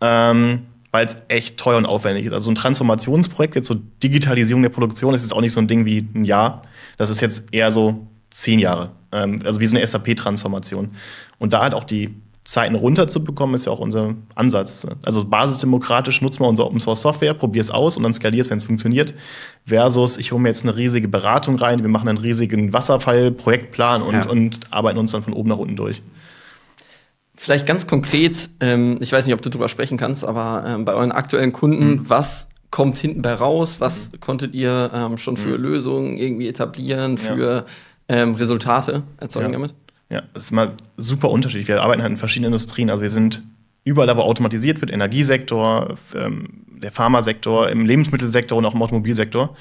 ähm, 0.00 0.66
weil 0.94 1.06
es 1.06 1.16
echt 1.26 1.58
teuer 1.58 1.76
und 1.76 1.86
aufwendig 1.86 2.26
ist. 2.26 2.32
Also 2.32 2.52
ein 2.52 2.54
Transformationsprojekt, 2.54 3.56
jetzt 3.56 3.66
so 3.66 3.74
Digitalisierung 4.00 4.62
der 4.62 4.68
Produktion, 4.68 5.12
ist 5.12 5.22
jetzt 5.22 5.32
auch 5.32 5.40
nicht 5.40 5.52
so 5.52 5.58
ein 5.58 5.66
Ding 5.66 5.86
wie 5.86 6.06
ein 6.14 6.24
Jahr. 6.24 6.62
Das 6.98 7.10
ist 7.10 7.20
jetzt 7.20 7.46
eher 7.50 7.72
so 7.72 8.06
zehn 8.30 8.60
Jahre. 8.60 8.92
Ähm, 9.10 9.40
also 9.44 9.58
wie 9.58 9.66
so 9.66 9.74
eine 9.74 9.84
SAP-Transformation. 9.84 10.92
Und 11.40 11.52
da 11.52 11.62
halt 11.62 11.74
auch 11.74 11.82
die 11.82 12.14
Zeiten 12.44 12.76
runterzubekommen, 12.76 13.56
ist 13.56 13.66
ja 13.66 13.72
auch 13.72 13.80
unser 13.80 14.14
Ansatz. 14.36 14.86
Also 15.04 15.24
basisdemokratisch 15.24 16.22
nutzt 16.22 16.38
man 16.38 16.50
unsere 16.50 16.68
Open 16.68 16.78
Source 16.78 17.00
Software, 17.00 17.34
probier 17.34 17.62
es 17.62 17.72
aus 17.72 17.96
und 17.96 18.04
dann 18.04 18.14
skaliert 18.14 18.46
es, 18.46 18.50
wenn 18.52 18.58
es 18.58 18.64
funktioniert. 18.64 19.14
Versus, 19.66 20.16
ich 20.16 20.30
hole 20.30 20.40
mir 20.40 20.50
jetzt 20.50 20.62
eine 20.62 20.76
riesige 20.76 21.08
Beratung 21.08 21.56
rein, 21.56 21.82
wir 21.82 21.90
machen 21.90 22.08
einen 22.08 22.18
riesigen 22.18 22.72
Wasserfall-Projektplan 22.72 24.00
und, 24.00 24.14
ja. 24.14 24.28
und 24.28 24.60
arbeiten 24.70 25.00
uns 25.00 25.10
dann 25.10 25.24
von 25.24 25.32
oben 25.32 25.48
nach 25.48 25.58
unten 25.58 25.74
durch. 25.74 26.02
Vielleicht 27.36 27.66
ganz 27.66 27.86
konkret, 27.86 28.50
ähm, 28.60 28.98
ich 29.00 29.12
weiß 29.12 29.26
nicht, 29.26 29.34
ob 29.34 29.42
du 29.42 29.50
darüber 29.50 29.68
sprechen 29.68 29.98
kannst, 29.98 30.24
aber 30.24 30.64
ähm, 30.66 30.84
bei 30.84 30.94
euren 30.94 31.12
aktuellen 31.12 31.52
Kunden, 31.52 31.90
mhm. 31.90 32.08
was 32.08 32.48
kommt 32.70 32.96
hinten 32.98 33.22
bei 33.22 33.34
raus? 33.34 33.76
Was 33.80 34.12
mhm. 34.12 34.20
konntet 34.20 34.54
ihr 34.54 34.90
ähm, 34.94 35.18
schon 35.18 35.36
für 35.36 35.58
mhm. 35.58 35.64
Lösungen 35.64 36.16
irgendwie 36.16 36.48
etablieren, 36.48 37.18
für 37.18 37.36
ja 37.38 37.64
ähm, 38.08 38.34
Resultate 38.34 39.02
erzeugen 39.18 39.46
ja. 39.46 39.52
damit? 39.52 39.74
Ja, 40.10 40.22
das 40.34 40.44
ist 40.44 40.50
mal 40.52 40.72
super 40.96 41.30
unterschiedlich. 41.30 41.68
Wir 41.68 41.82
arbeiten 41.82 42.02
halt 42.02 42.12
in 42.12 42.16
verschiedenen 42.16 42.52
Industrien. 42.52 42.90
Also 42.90 43.02
wir 43.02 43.10
sind 43.10 43.42
überall 43.84 44.06
da, 44.06 44.16
wo 44.16 44.22
automatisiert 44.22 44.80
wird, 44.80 44.90
Energiesektor, 44.90 45.94
ähm, 46.14 46.64
der 46.68 46.92
Pharmasektor, 46.92 47.68
im 47.70 47.86
Lebensmittelsektor 47.86 48.58
und 48.58 48.66
auch 48.66 48.74
im 48.74 48.82
Automobilsektor. 48.82 49.56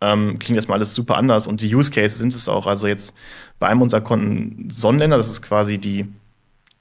Ähm, 0.00 0.38
klingt 0.38 0.56
jetzt 0.56 0.68
mal 0.68 0.76
alles 0.76 0.94
super 0.94 1.16
anders 1.16 1.46
und 1.46 1.62
die 1.62 1.72
Use 1.74 1.90
Cases 1.90 2.18
sind 2.18 2.34
es 2.34 2.48
auch. 2.48 2.66
Also 2.66 2.86
jetzt 2.86 3.14
bei 3.60 3.68
einem 3.68 3.82
unserer 3.82 4.00
Kunden 4.00 4.68
Sonnenländer, 4.70 5.16
das 5.16 5.30
ist 5.30 5.42
quasi 5.42 5.78
die 5.78 6.08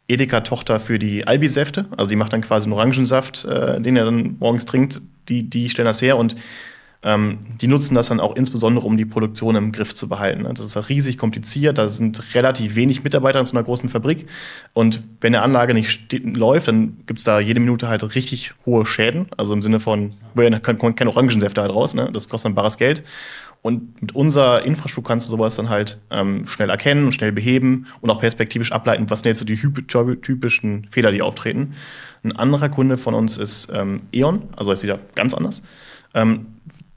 Edeka-Tochter 0.08 0.80
für 0.80 1.00
die 1.00 1.28
Albi-Säfte. 1.28 1.86
Also 1.96 2.10
die 2.10 2.16
macht 2.16 2.34
dann 2.34 2.42
quasi 2.42 2.66
einen 2.66 2.74
Orangensaft, 2.74 3.46
äh, 3.46 3.80
den 3.82 3.96
er 3.96 4.06
dann 4.06 4.36
morgens 4.40 4.66
trinkt. 4.66 5.02
Die, 5.30 5.50
die 5.50 5.70
stellen 5.70 5.86
das 5.86 6.02
her 6.02 6.18
und 6.18 6.36
ähm, 7.04 7.40
die 7.60 7.68
nutzen 7.68 7.96
das 7.96 8.10
dann 8.10 8.20
auch 8.20 8.36
insbesondere, 8.36 8.86
um 8.86 8.96
die 8.96 9.06
Produktion 9.06 9.56
im 9.56 9.72
Griff 9.72 9.96
zu 9.96 10.08
behalten. 10.08 10.46
Das 10.54 10.66
ist 10.66 10.90
riesig 10.90 11.18
kompliziert, 11.18 11.78
da 11.78 11.90
sind 11.90 12.36
relativ 12.36 12.76
wenig 12.76 13.04
Mitarbeiter 13.04 13.40
in 13.40 13.46
so 13.46 13.56
einer 13.56 13.64
großen 13.64 13.90
Fabrik. 13.90 14.28
Und 14.74 15.02
wenn 15.20 15.34
eine 15.34 15.44
Anlage 15.44 15.74
nicht 15.74 16.14
läuft, 16.24 16.68
dann 16.68 16.98
gibt 17.08 17.20
es 17.20 17.26
da 17.26 17.40
jede 17.40 17.60
Minute 17.60 17.88
halt 17.88 18.04
richtig 18.16 18.54
hohe 18.66 18.86
Schäden. 18.86 19.28
Also 19.36 19.54
im 19.54 19.62
Sinne 19.62 19.80
von, 19.80 20.10
kommen 20.36 20.96
keine 20.96 21.10
Orangensäfte 21.10 21.62
halt 21.62 21.74
raus, 21.74 21.96
ne? 21.96 22.10
das 22.14 22.30
kostet 22.30 22.50
dann 22.50 22.56
bares 22.56 22.78
Geld. 22.78 23.04
Und 23.62 24.02
mit 24.02 24.16
unserer 24.16 24.64
Infrastruktur 24.64 25.08
kannst 25.08 25.28
du 25.28 25.32
sowas 25.32 25.56
dann 25.56 25.70
halt 25.70 26.00
ähm, 26.10 26.48
schnell 26.48 26.70
erkennen, 26.72 27.12
schnell 27.12 27.32
beheben 27.32 27.86
und 28.02 28.10
auch 28.10 28.20
perspektivisch 28.20 28.72
ableiten, 28.72 29.10
was 29.10 29.20
sind 29.20 29.28
jetzt 29.28 29.40
so 29.40 29.46
die 29.46 29.56
typischen 29.56 30.88
Fehler, 30.90 31.12
die 31.12 31.22
auftreten. 31.22 31.76
Ein 32.24 32.36
anderer 32.36 32.70
Kunde 32.70 32.98
von 32.98 33.14
uns 33.14 33.38
ist 33.38 33.72
ähm, 33.72 34.04
E.ON, 34.14 34.50
also 34.58 34.72
ist 34.72 34.82
wieder 34.82 35.00
ganz 35.14 35.36
anders. 35.36 35.62
Ähm, 36.16 36.48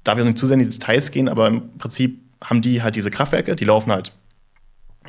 darf 0.04 0.18
ich 0.18 0.24
nicht 0.24 0.38
zu 0.38 0.46
sehr 0.46 0.54
in 0.54 0.64
die 0.64 0.70
Details 0.70 1.10
gehen, 1.10 1.28
aber 1.28 1.48
im 1.48 1.76
Prinzip 1.76 2.18
haben 2.42 2.62
die 2.62 2.82
halt 2.82 2.96
diese 2.96 3.10
Kraftwerke, 3.10 3.56
die 3.56 3.64
laufen 3.64 3.92
halt 3.92 4.12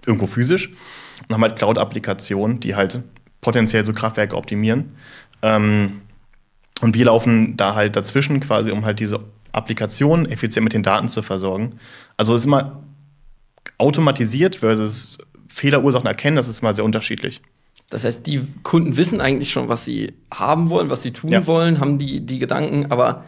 irgendwo 0.05 0.27
physisch 0.27 0.71
und 1.27 1.33
haben 1.33 1.41
halt 1.41 1.55
Cloud-Applikationen, 1.55 2.59
die 2.59 2.75
halt 2.75 3.01
potenziell 3.39 3.85
so 3.85 3.93
Kraftwerke 3.93 4.35
optimieren. 4.35 4.91
Ähm, 5.41 6.01
und 6.81 6.95
wir 6.95 7.05
laufen 7.05 7.55
da 7.55 7.75
halt 7.75 7.95
dazwischen 7.95 8.41
quasi, 8.41 8.71
um 8.71 8.83
halt 8.83 8.99
diese 8.99 9.19
Applikationen 9.55 10.25
effizient 10.29 10.63
mit 10.63 10.73
den 10.73 10.83
Daten 10.83 11.09
zu 11.09 11.21
versorgen. 11.21 11.79
Also 12.17 12.33
es 12.33 12.41
ist 12.41 12.45
immer 12.45 12.83
automatisiert 13.77 14.57
versus 14.57 15.17
Fehlerursachen 15.47 16.07
erkennen, 16.07 16.35
das 16.35 16.47
ist 16.47 16.61
mal 16.61 16.75
sehr 16.75 16.85
unterschiedlich. 16.85 17.41
Das 17.89 18.03
heißt, 18.03 18.25
die 18.25 18.41
Kunden 18.63 18.97
wissen 18.97 19.21
eigentlich 19.21 19.51
schon, 19.51 19.69
was 19.69 19.85
sie 19.85 20.13
haben 20.33 20.69
wollen, 20.69 20.89
was 20.89 21.03
sie 21.03 21.11
tun 21.11 21.31
ja. 21.31 21.45
wollen, 21.45 21.79
haben 21.79 21.97
die, 21.97 22.25
die 22.25 22.39
Gedanken, 22.39 22.91
aber 22.91 23.23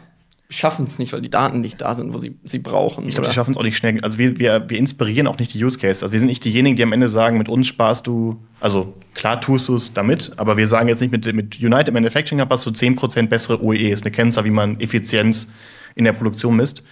schaffen 0.50 0.86
es 0.86 0.98
nicht, 0.98 1.12
weil 1.14 1.22
die 1.22 1.30
Daten 1.30 1.62
nicht 1.62 1.82
da 1.82 1.94
sind, 1.94 2.14
wo 2.14 2.20
sie 2.20 2.36
sie 2.44 2.60
brauchen. 2.60 3.06
Ich 3.08 3.16
glaube, 3.16 3.28
die 3.28 3.36
schaffen 3.36 3.52
es 3.52 3.58
auch 3.58 3.64
nicht 3.64 3.78
schnell. 3.78 4.00
Also 4.02 4.18
wir, 4.18 4.40
wir, 4.40 4.70
wir 4.70 4.78
inspirieren 4.78 5.28
auch 5.28 5.38
nicht 5.38 5.54
die 5.54 5.64
Use 5.64 5.78
Case. 5.78 6.04
Also 6.04 6.14
wir 6.14 6.20
sind 6.20 6.30
nicht 6.30 6.44
diejenigen, 6.44 6.78
die 6.78 6.84
am 6.84 6.94
Ende 6.94 7.10
sagen, 7.10 7.38
mit 7.38 7.50
uns 7.50 7.68
sparst 7.68 8.08
du, 8.08 8.38
also 8.62 8.94
klar 9.14 9.42
tust 9.42 9.68
du 9.68 9.76
es 9.76 9.94
damit, 9.94 10.32
aber 10.38 10.56
wir 10.56 10.68
sagen 10.68 10.88
jetzt 10.88 11.02
nicht, 11.02 11.12
mit, 11.12 11.26
mit 11.34 11.60
United 11.62 11.94
Manufacturing 11.94 12.42
hast 12.50 12.66
du 12.66 12.70
10% 12.70 13.28
bessere 13.28 13.62
OEE. 13.62 13.92
Ist 13.92 14.04
eine 14.04 14.12
Kennzahl, 14.12 14.46
wie 14.46 14.52
man 14.52 14.80
Effizienz 14.80 15.50
in 15.98 16.06
der 16.06 16.14
Produktion 16.14 16.56
misst. 16.56 16.84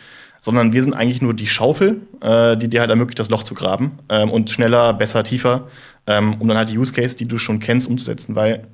Sondern 0.41 0.73
wir 0.73 0.83
sind 0.83 0.93
eigentlich 0.93 1.21
nur 1.21 1.33
die 1.33 1.47
Schaufel, 1.47 2.01
äh, 2.21 2.55
die 2.57 2.67
dir 2.67 2.81
halt 2.81 2.91
ermöglicht, 2.91 3.17
das 3.17 3.29
Loch 3.29 3.43
zu 3.43 3.55
graben 3.55 3.93
ähm, 4.09 4.29
und 4.29 4.51
schneller, 4.51 4.93
besser, 4.93 5.23
tiefer, 5.23 5.67
ähm, 6.05 6.35
um 6.39 6.47
dann 6.47 6.57
halt 6.57 6.69
die 6.69 6.77
Use 6.77 6.93
Case, 6.93 7.15
die 7.15 7.27
du 7.27 7.39
schon 7.39 7.59
kennst, 7.59 7.87
umzusetzen. 7.87 8.35
Weil 8.35 8.67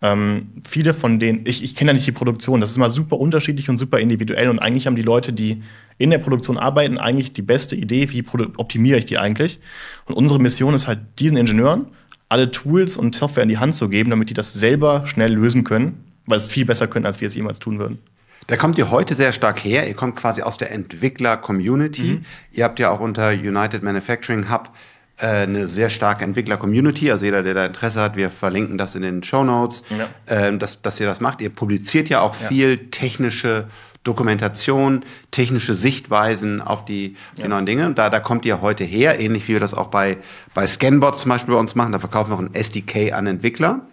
ähm, 0.00 0.48
viele 0.66 0.94
von 0.94 1.20
denen, 1.20 1.42
ich, 1.44 1.62
ich 1.62 1.76
kenne 1.76 1.90
ja 1.90 1.94
nicht 1.94 2.06
die 2.06 2.12
Produktion, 2.12 2.60
das 2.60 2.70
ist 2.70 2.76
immer 2.76 2.90
super 2.90 3.18
unterschiedlich 3.18 3.68
und 3.68 3.76
super 3.76 3.98
individuell 4.00 4.48
und 4.48 4.58
eigentlich 4.58 4.86
haben 4.86 4.96
die 4.96 5.02
Leute, 5.02 5.32
die 5.32 5.62
in 5.98 6.10
der 6.10 6.18
Produktion 6.18 6.56
arbeiten, 6.56 6.98
eigentlich 6.98 7.34
die 7.34 7.42
beste 7.42 7.76
Idee, 7.76 8.10
wie 8.10 8.24
optimiere 8.56 8.98
ich 8.98 9.04
die 9.04 9.18
eigentlich. 9.18 9.60
Und 10.06 10.14
unsere 10.14 10.40
Mission 10.40 10.74
ist 10.74 10.88
halt, 10.88 11.00
diesen 11.18 11.36
Ingenieuren 11.36 11.86
alle 12.32 12.50
Tools 12.50 12.96
und 12.96 13.14
Software 13.14 13.42
in 13.42 13.50
die 13.50 13.58
Hand 13.58 13.74
zu 13.74 13.90
geben, 13.90 14.08
damit 14.08 14.30
die 14.30 14.34
das 14.34 14.54
selber 14.54 15.06
schnell 15.06 15.34
lösen 15.34 15.64
können, 15.64 16.02
weil 16.24 16.38
es 16.38 16.48
viel 16.48 16.64
besser 16.64 16.86
können, 16.86 17.04
als 17.04 17.20
wir 17.20 17.28
es 17.28 17.34
jemals 17.34 17.58
tun 17.58 17.78
würden. 17.78 17.98
Da 18.46 18.56
kommt 18.56 18.78
ihr 18.78 18.90
heute 18.90 19.14
sehr 19.14 19.32
stark 19.32 19.64
her. 19.64 19.86
Ihr 19.86 19.94
kommt 19.94 20.16
quasi 20.16 20.42
aus 20.42 20.58
der 20.58 20.72
Entwickler-Community. 20.72 22.02
Mhm. 22.02 22.24
Ihr 22.50 22.64
habt 22.64 22.78
ja 22.78 22.90
auch 22.90 23.00
unter 23.00 23.30
United 23.30 23.82
Manufacturing 23.82 24.50
Hub 24.50 24.70
äh, 25.18 25.26
eine 25.26 25.68
sehr 25.68 25.90
starke 25.90 26.24
Entwickler-Community. 26.24 27.10
Also 27.10 27.24
jeder, 27.24 27.42
der 27.42 27.54
da 27.54 27.66
Interesse 27.66 28.00
hat, 28.00 28.16
wir 28.16 28.30
verlinken 28.30 28.78
das 28.78 28.94
in 28.94 29.02
den 29.02 29.22
Show 29.22 29.44
Notes, 29.44 29.82
ja. 29.90 30.08
ähm, 30.26 30.58
dass, 30.58 30.82
dass 30.82 30.98
ihr 31.00 31.06
das 31.06 31.20
macht. 31.20 31.40
Ihr 31.40 31.50
publiziert 31.50 32.08
ja 32.08 32.20
auch 32.20 32.34
ja. 32.40 32.48
viel 32.48 32.90
technische 32.90 33.68
Dokumentation, 34.04 35.04
technische 35.30 35.74
Sichtweisen 35.74 36.60
auf 36.60 36.84
die, 36.84 37.14
ja. 37.36 37.44
die 37.44 37.48
neuen 37.48 37.66
Dinge. 37.66 37.86
Und 37.86 37.98
da, 37.98 38.10
da 38.10 38.18
kommt 38.18 38.44
ihr 38.44 38.60
heute 38.60 38.82
her, 38.82 39.20
ähnlich 39.20 39.46
wie 39.46 39.52
wir 39.52 39.60
das 39.60 39.74
auch 39.74 39.86
bei, 39.88 40.18
bei 40.54 40.66
Scanbots 40.66 41.22
zum 41.22 41.28
Beispiel 41.28 41.54
bei 41.54 41.60
uns 41.60 41.76
machen. 41.76 41.92
Da 41.92 42.00
verkaufen 42.00 42.30
wir 42.30 42.34
auch 42.34 42.40
ein 42.40 42.54
SDK 42.54 43.12
an 43.12 43.26
Entwickler. 43.26 43.86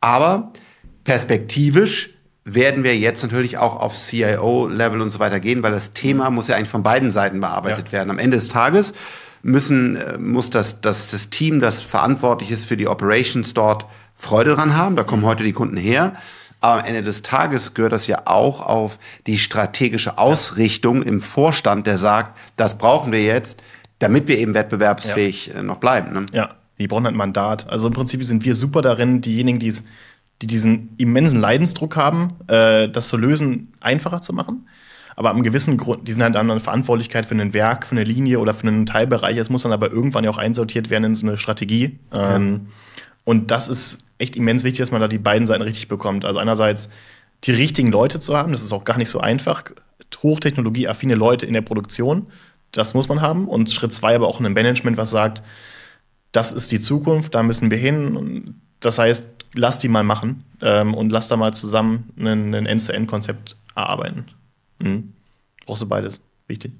Aber 0.00 0.52
perspektivisch 1.04 2.11
werden 2.44 2.82
wir 2.84 2.96
jetzt 2.96 3.22
natürlich 3.22 3.58
auch 3.58 3.76
auf 3.76 3.94
CIO-Level 3.94 5.00
und 5.00 5.10
so 5.10 5.18
weiter 5.20 5.40
gehen, 5.40 5.62
weil 5.62 5.72
das 5.72 5.92
Thema 5.92 6.30
muss 6.30 6.48
ja 6.48 6.56
eigentlich 6.56 6.70
von 6.70 6.82
beiden 6.82 7.10
Seiten 7.10 7.40
bearbeitet 7.40 7.92
werden. 7.92 8.10
Am 8.10 8.18
Ende 8.18 8.36
des 8.36 8.48
Tages 8.48 8.92
müssen, 9.42 9.96
äh, 9.96 10.18
muss 10.18 10.50
das, 10.50 10.80
das, 10.80 11.08
das 11.08 11.30
Team, 11.30 11.60
das 11.60 11.82
verantwortlich 11.82 12.50
ist 12.50 12.64
für 12.64 12.76
die 12.76 12.88
Operations 12.88 13.54
dort, 13.54 13.86
Freude 14.16 14.54
dran 14.54 14.76
haben. 14.76 14.96
Da 14.96 15.04
kommen 15.04 15.24
heute 15.24 15.42
die 15.44 15.52
Kunden 15.52 15.76
her. 15.76 16.14
Aber 16.60 16.80
am 16.80 16.86
Ende 16.86 17.02
des 17.02 17.22
Tages 17.22 17.74
gehört 17.74 17.92
das 17.92 18.06
ja 18.06 18.22
auch 18.26 18.60
auf 18.60 18.98
die 19.26 19.36
strategische 19.36 20.16
Ausrichtung 20.16 21.02
im 21.02 21.20
Vorstand, 21.20 21.88
der 21.88 21.98
sagt, 21.98 22.38
das 22.56 22.78
brauchen 22.78 23.12
wir 23.12 23.22
jetzt, 23.22 23.60
damit 23.98 24.28
wir 24.28 24.38
eben 24.38 24.54
wettbewerbsfähig 24.54 25.48
ja. 25.48 25.54
Äh, 25.54 25.62
noch 25.64 25.78
bleiben. 25.78 26.12
Ne? 26.12 26.26
Ja, 26.32 26.54
Die 26.78 26.86
brauchen 26.86 27.06
ein 27.06 27.16
Mandat. 27.16 27.68
Also 27.68 27.88
im 27.88 27.92
Prinzip 27.92 28.24
sind 28.24 28.44
wir 28.44 28.54
super 28.54 28.80
darin, 28.80 29.20
diejenigen, 29.20 29.58
die, 29.58 29.68
es, 29.68 29.84
die 30.42 30.48
diesen 30.48 30.94
immensen 30.98 31.40
Leidensdruck 31.40 31.96
haben, 31.96 32.28
äh, 32.48 32.88
das 32.88 33.08
zu 33.08 33.16
lösen, 33.16 33.72
einfacher 33.80 34.20
zu 34.20 34.32
machen. 34.32 34.68
Aber 35.14 35.30
am 35.30 35.42
gewissen 35.42 35.76
Grund, 35.76 36.08
die 36.08 36.12
sind 36.12 36.22
halt 36.22 36.34
dann 36.34 36.50
eine 36.50 36.58
Verantwortlichkeit 36.58 37.26
für 37.26 37.34
ein 37.34 37.54
Werk, 37.54 37.86
für 37.86 37.92
eine 37.92 38.02
Linie 38.02 38.40
oder 38.40 38.54
für 38.54 38.66
einen 38.66 38.86
Teilbereich. 38.86 39.36
Es 39.36 39.50
muss 39.50 39.62
dann 39.62 39.72
aber 39.72 39.92
irgendwann 39.92 40.24
ja 40.24 40.30
auch 40.30 40.38
einsortiert 40.38 40.90
werden 40.90 41.04
in 41.04 41.14
so 41.14 41.26
eine 41.26 41.36
Strategie. 41.36 41.98
Ja. 42.12 42.36
Ähm, 42.36 42.68
und 43.24 43.52
das 43.52 43.68
ist 43.68 43.98
echt 44.18 44.34
immens 44.34 44.64
wichtig, 44.64 44.80
dass 44.80 44.90
man 44.90 45.00
da 45.00 45.08
die 45.08 45.18
beiden 45.18 45.46
Seiten 45.46 45.62
richtig 45.62 45.86
bekommt. 45.86 46.24
Also 46.24 46.40
einerseits 46.40 46.88
die 47.44 47.52
richtigen 47.52 47.92
Leute 47.92 48.20
zu 48.20 48.36
haben, 48.36 48.52
das 48.52 48.62
ist 48.62 48.72
auch 48.72 48.84
gar 48.84 48.98
nicht 48.98 49.10
so 49.10 49.20
einfach. 49.20 49.64
Hochtechnologieaffine 50.22 51.14
Leute 51.14 51.46
in 51.46 51.54
der 51.54 51.62
Produktion, 51.62 52.26
das 52.72 52.94
muss 52.94 53.08
man 53.08 53.20
haben. 53.20 53.48
Und 53.48 53.70
Schritt 53.70 53.92
zwei 53.92 54.16
aber 54.16 54.26
auch 54.26 54.40
ein 54.40 54.52
Management, 54.52 54.96
was 54.96 55.10
sagt, 55.10 55.42
das 56.32 56.50
ist 56.52 56.72
die 56.72 56.80
Zukunft, 56.80 57.34
da 57.34 57.42
müssen 57.42 57.70
wir 57.70 57.78
hin. 57.78 58.60
Das 58.80 58.98
heißt, 58.98 59.24
lass 59.54 59.78
die 59.78 59.88
mal 59.88 60.04
machen 60.04 60.44
ähm, 60.60 60.94
und 60.94 61.10
lass 61.10 61.28
da 61.28 61.36
mal 61.36 61.54
zusammen 61.54 62.10
ein, 62.18 62.54
End-to-End-Konzept 62.54 63.56
erarbeiten. 63.74 64.26
Mhm. 64.78 65.12
Brauchst 65.66 65.82
du 65.82 65.86
beides. 65.86 66.20
Wichtig. 66.48 66.72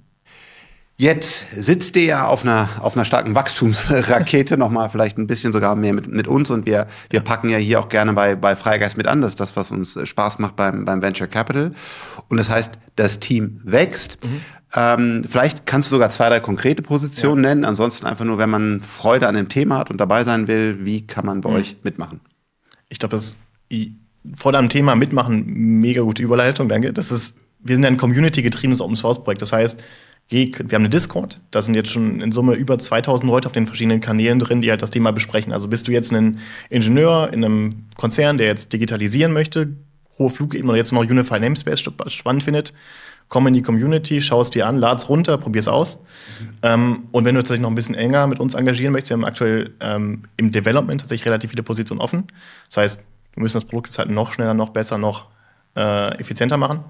Jetzt 0.99 1.47
sitzt 1.57 1.97
ihr 1.97 2.05
ja 2.05 2.27
auf 2.27 2.45
einer, 2.45 2.69
auf 2.81 2.95
einer 2.95 3.05
starken 3.05 3.35
Wachstumsrakete, 3.35 4.57
nochmal 4.59 4.91
vielleicht 4.91 5.19
ein 5.19 5.27
bisschen 5.27 5.53
sogar 5.53 5.75
mehr 5.75 5.95
mit, 5.95 6.07
mit 6.07 6.29
uns 6.29 6.51
und 6.51 6.67
wir, 6.67 6.87
wir 7.11 7.21
packen 7.21 7.49
ja 7.49 7.57
hier 7.57 7.81
auch 7.81 7.89
gerne 7.89 8.13
bei, 8.13 8.37
bei 8.37 8.55
Freigeist 8.55 8.97
mit 8.97 9.07
an, 9.07 9.21
das 9.21 9.33
ist 9.33 9.41
das, 9.41 9.57
was 9.57 9.71
uns 9.71 9.99
Spaß 10.03 10.39
macht 10.39 10.57
beim, 10.57 10.85
beim 10.85 11.03
Venture 11.03 11.27
Capital. 11.27 11.73
Und 12.29 12.37
das 12.37 12.51
heißt, 12.51 12.73
das 12.97 13.19
Team 13.19 13.61
wächst. 13.65 14.19
Mhm. 14.23 14.41
Ähm, 14.75 15.25
vielleicht 15.29 15.67
kannst 15.67 15.91
du 15.91 15.97
sogar 15.97 16.11
zwei, 16.11 16.29
drei 16.29 16.41
konkrete 16.41 16.83
Positionen 16.83 17.43
ja. 17.43 17.51
nennen. 17.51 17.65
Ansonsten 17.65 18.07
einfach 18.07 18.25
nur, 18.25 18.39
wenn 18.39 18.51
man 18.51 18.81
Freude 18.81 19.29
an 19.29 19.35
dem 19.35 19.49
Thema 19.49 19.79
hat 19.79 19.91
und 19.91 19.99
dabei 19.99 20.25
sein 20.25 20.47
will, 20.47 20.85
wie 20.85 21.07
kann 21.07 21.27
man 21.27 21.41
bei 21.41 21.51
mhm. 21.51 21.57
euch 21.57 21.77
mitmachen? 21.83 22.21
Ich 22.93 22.99
glaube, 22.99 23.17
das 23.17 23.39
Freude 24.37 24.59
am 24.59 24.69
Thema 24.69 24.95
mitmachen, 24.95 25.45
mega 25.81 26.03
gute 26.03 26.23
Überleitung, 26.23 26.69
danke. 26.69 26.93
Das 26.93 27.11
ist, 27.11 27.35
wir 27.61 27.75
sind 27.75 27.85
ja 27.85 27.89
ein 27.89 27.97
community-getriebenes 27.97 28.83
Open-Source-Projekt. 28.83 29.41
Das 29.41 29.53
heißt, 29.53 29.83
wir 30.29 30.53
haben 30.55 30.75
eine 30.75 30.91
Discord, 30.91 31.41
da 31.51 31.63
sind 31.63 31.75
jetzt 31.75 31.91
schon 31.91 32.21
in 32.21 32.33
Summe 32.33 32.55
über 32.55 32.79
2000 32.79 33.29
Leute 33.29 33.47
auf 33.47 33.53
den 33.53 33.67
verschiedenen 33.67 34.01
Kanälen 34.01 34.39
drin, 34.39 34.61
die 34.61 34.71
halt 34.71 34.83
das 34.83 34.91
Thema 34.91 35.11
besprechen. 35.11 35.55
Also 35.55 35.69
bist 35.69 35.89
du 35.89 35.93
jetzt 35.93 36.13
ein 36.13 36.39
Ingenieur 36.69 37.33
in 37.33 37.45
einem 37.45 37.87
Konzern, 37.97 38.37
der 38.37 38.47
jetzt 38.49 38.73
digitalisieren 38.73 39.33
möchte, 39.33 39.75
hohe 40.19 40.29
Flugebene 40.29 40.71
oder 40.71 40.79
jetzt 40.79 40.93
noch 40.93 41.01
Unified 41.01 41.41
Namespace 41.41 41.83
spannend 42.09 42.43
findet, 42.43 42.75
komm 43.29 43.47
in 43.47 43.55
die 43.55 43.63
Community, 43.63 44.21
schau 44.21 44.41
es 44.41 44.51
dir 44.51 44.67
an, 44.67 44.79
lad's 44.79 45.09
runter, 45.09 45.39
probier's 45.39 45.69
aus. 45.69 45.97
Mhm. 45.97 46.49
Ähm, 46.63 47.03
und 47.13 47.25
wenn 47.25 47.35
du 47.35 47.41
tatsächlich 47.41 47.63
noch 47.63 47.71
ein 47.71 47.75
bisschen 47.75 47.95
enger 47.95 48.27
mit 48.27 48.41
uns 48.41 48.55
engagieren 48.55 48.93
möchtest, 48.93 49.11
wir 49.11 49.17
haben 49.17 49.25
aktuell 49.25 49.71
ähm, 49.81 50.25
im 50.37 50.53
Development 50.53 51.01
tatsächlich 51.01 51.27
relativ 51.27 51.51
viele 51.51 51.63
Positionen 51.63 52.01
offen. 52.01 52.27
Das 52.69 52.77
heißt, 52.79 53.01
wir 53.35 53.43
müssen 53.43 53.57
das 53.57 53.65
Produkt 53.65 53.89
jetzt 53.89 53.99
halt 53.99 54.11
noch 54.11 54.33
schneller, 54.33 54.55
noch 54.55 54.71
besser, 54.71 54.99
noch 54.99 55.29
äh, 55.77 56.19
effizienter 56.19 56.57
machen. 56.57 56.81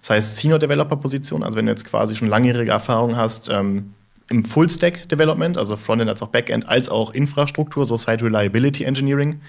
Das 0.00 0.10
heißt 0.10 0.36
Senior 0.36 0.58
Developer 0.58 0.96
Position, 0.96 1.44
also 1.44 1.56
wenn 1.56 1.66
du 1.66 1.72
jetzt 1.72 1.84
quasi 1.84 2.16
schon 2.16 2.28
langjährige 2.28 2.72
Erfahrung 2.72 3.16
hast 3.16 3.48
ähm, 3.48 3.94
im 4.32 4.44
Full 4.44 4.70
Stack 4.70 5.08
Development, 5.10 5.58
also 5.58 5.76
Frontend 5.76 6.08
als 6.08 6.22
auch 6.22 6.28
Backend, 6.28 6.66
als 6.66 6.88
auch 6.88 7.12
Infrastruktur, 7.12 7.84
so 7.84 7.96
Site 7.96 8.24
Reliability 8.24 8.84
Engineering, 8.84 9.40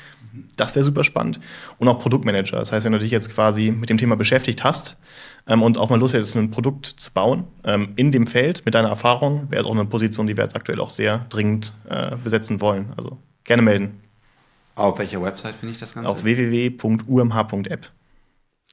das 0.57 0.75
wäre 0.75 0.83
super 0.83 1.03
spannend. 1.03 1.39
Und 1.77 1.87
auch 1.87 1.99
Produktmanager. 1.99 2.57
Das 2.57 2.71
heißt, 2.71 2.85
wenn 2.85 2.91
du 2.91 2.99
dich 2.99 3.11
jetzt 3.11 3.33
quasi 3.33 3.71
mit 3.71 3.89
dem 3.89 3.97
Thema 3.97 4.15
beschäftigt 4.15 4.63
hast 4.63 4.97
ähm, 5.47 5.63
und 5.63 5.77
auch 5.77 5.89
mal 5.89 5.99
Lust 5.99 6.13
hättest, 6.13 6.35
ein 6.35 6.51
Produkt 6.51 6.85
zu 6.85 7.11
bauen 7.13 7.45
ähm, 7.63 7.93
in 7.95 8.11
dem 8.11 8.27
Feld 8.27 8.65
mit 8.65 8.75
deiner 8.75 8.89
Erfahrung, 8.89 9.49
wäre 9.49 9.61
es 9.61 9.67
auch 9.67 9.73
eine 9.73 9.85
Position, 9.85 10.27
die 10.27 10.35
wir 10.35 10.43
jetzt 10.43 10.55
aktuell 10.55 10.81
auch 10.81 10.89
sehr 10.89 11.25
dringend 11.29 11.73
äh, 11.89 12.17
besetzen 12.21 12.59
wollen. 12.59 12.93
Also 12.97 13.17
gerne 13.45 13.61
melden. 13.61 14.01
Auf 14.75 14.99
welcher 14.99 15.21
Website 15.23 15.55
finde 15.55 15.73
ich 15.73 15.79
das 15.79 15.93
Ganze? 15.93 16.09
Auf 16.09 16.23
www.umh.app. 16.23 17.89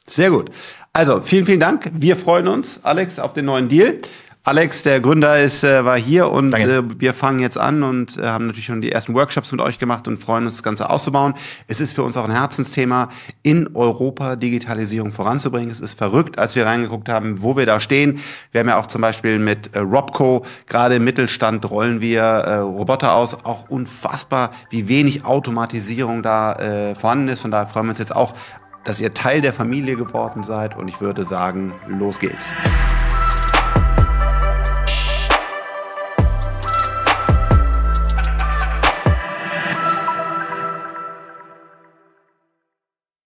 Sehr 0.07 0.31
gut. 0.31 0.51
Also 0.93 1.21
vielen, 1.21 1.47
vielen 1.47 1.61
Dank. 1.61 1.93
Wir 1.95 2.17
freuen 2.17 2.49
uns, 2.49 2.81
Alex, 2.83 3.21
auf 3.21 3.33
den 3.33 3.45
neuen 3.45 3.69
Deal. 3.69 3.99
Alex, 4.43 4.83
der 4.83 5.03
Gründer, 5.03 5.43
ist, 5.43 5.65
äh, 5.65 5.85
war 5.85 5.99
hier 5.99 6.31
und 6.33 6.55
äh, 6.55 6.83
wir 6.99 7.13
fangen 7.13 7.41
jetzt 7.41 7.59
an 7.59 7.83
und 7.83 8.17
äh, 8.17 8.23
haben 8.23 8.47
natürlich 8.47 8.65
schon 8.65 8.81
die 8.81 8.91
ersten 8.91 9.15
Workshops 9.15 9.53
mit 9.53 9.61
euch 9.61 9.79
gemacht 9.79 10.09
und 10.09 10.17
freuen 10.17 10.47
uns, 10.47 10.55
das 10.55 10.63
Ganze 10.63 10.89
auszubauen. 10.89 11.35
Es 11.67 11.79
ist 11.79 11.93
für 11.93 12.03
uns 12.05 12.17
auch 12.17 12.25
ein 12.25 12.31
Herzensthema, 12.31 13.11
in 13.43 13.77
Europa 13.77 14.37
Digitalisierung 14.37 15.13
voranzubringen. 15.13 15.71
Es 15.71 15.81
ist 15.81 15.93
verrückt, 15.93 16.39
als 16.39 16.57
wir 16.57 16.65
reingeguckt 16.65 17.11
haben, 17.11 17.43
wo 17.43 17.55
wir 17.55 17.67
da 17.67 17.81
stehen. 17.81 18.19
Wir 18.51 18.61
haben 18.61 18.69
ja 18.69 18.81
auch 18.81 18.87
zum 18.87 19.03
Beispiel 19.03 19.39
mit 19.39 19.77
äh, 19.77 19.81
Robco, 19.81 20.47
gerade 20.67 20.95
im 20.95 21.05
Mittelstand 21.05 21.71
rollen 21.71 22.01
wir 22.01 22.23
äh, 22.23 22.57
Roboter 22.61 23.13
aus. 23.13 23.35
Auch 23.45 23.69
unfassbar, 23.69 24.53
wie 24.71 24.89
wenig 24.89 25.27
Automatisierung 25.27 26.23
da 26.23 26.55
äh, 26.55 26.95
vorhanden 26.95 27.29
ist. 27.29 27.43
Von 27.43 27.51
daher 27.51 27.67
freuen 27.67 27.87
wir 27.87 27.91
uns 27.91 27.99
jetzt 27.99 28.17
auch 28.17 28.33
dass 28.83 28.99
ihr 28.99 29.13
Teil 29.13 29.43
der 29.43 29.53
Familie 29.53 29.95
geworden 29.95 30.43
seid 30.43 30.75
und 30.75 30.89
ich 30.89 31.03
würde 31.03 31.25
sagen, 31.25 31.75
los 31.87 32.19
geht's. 32.19 32.47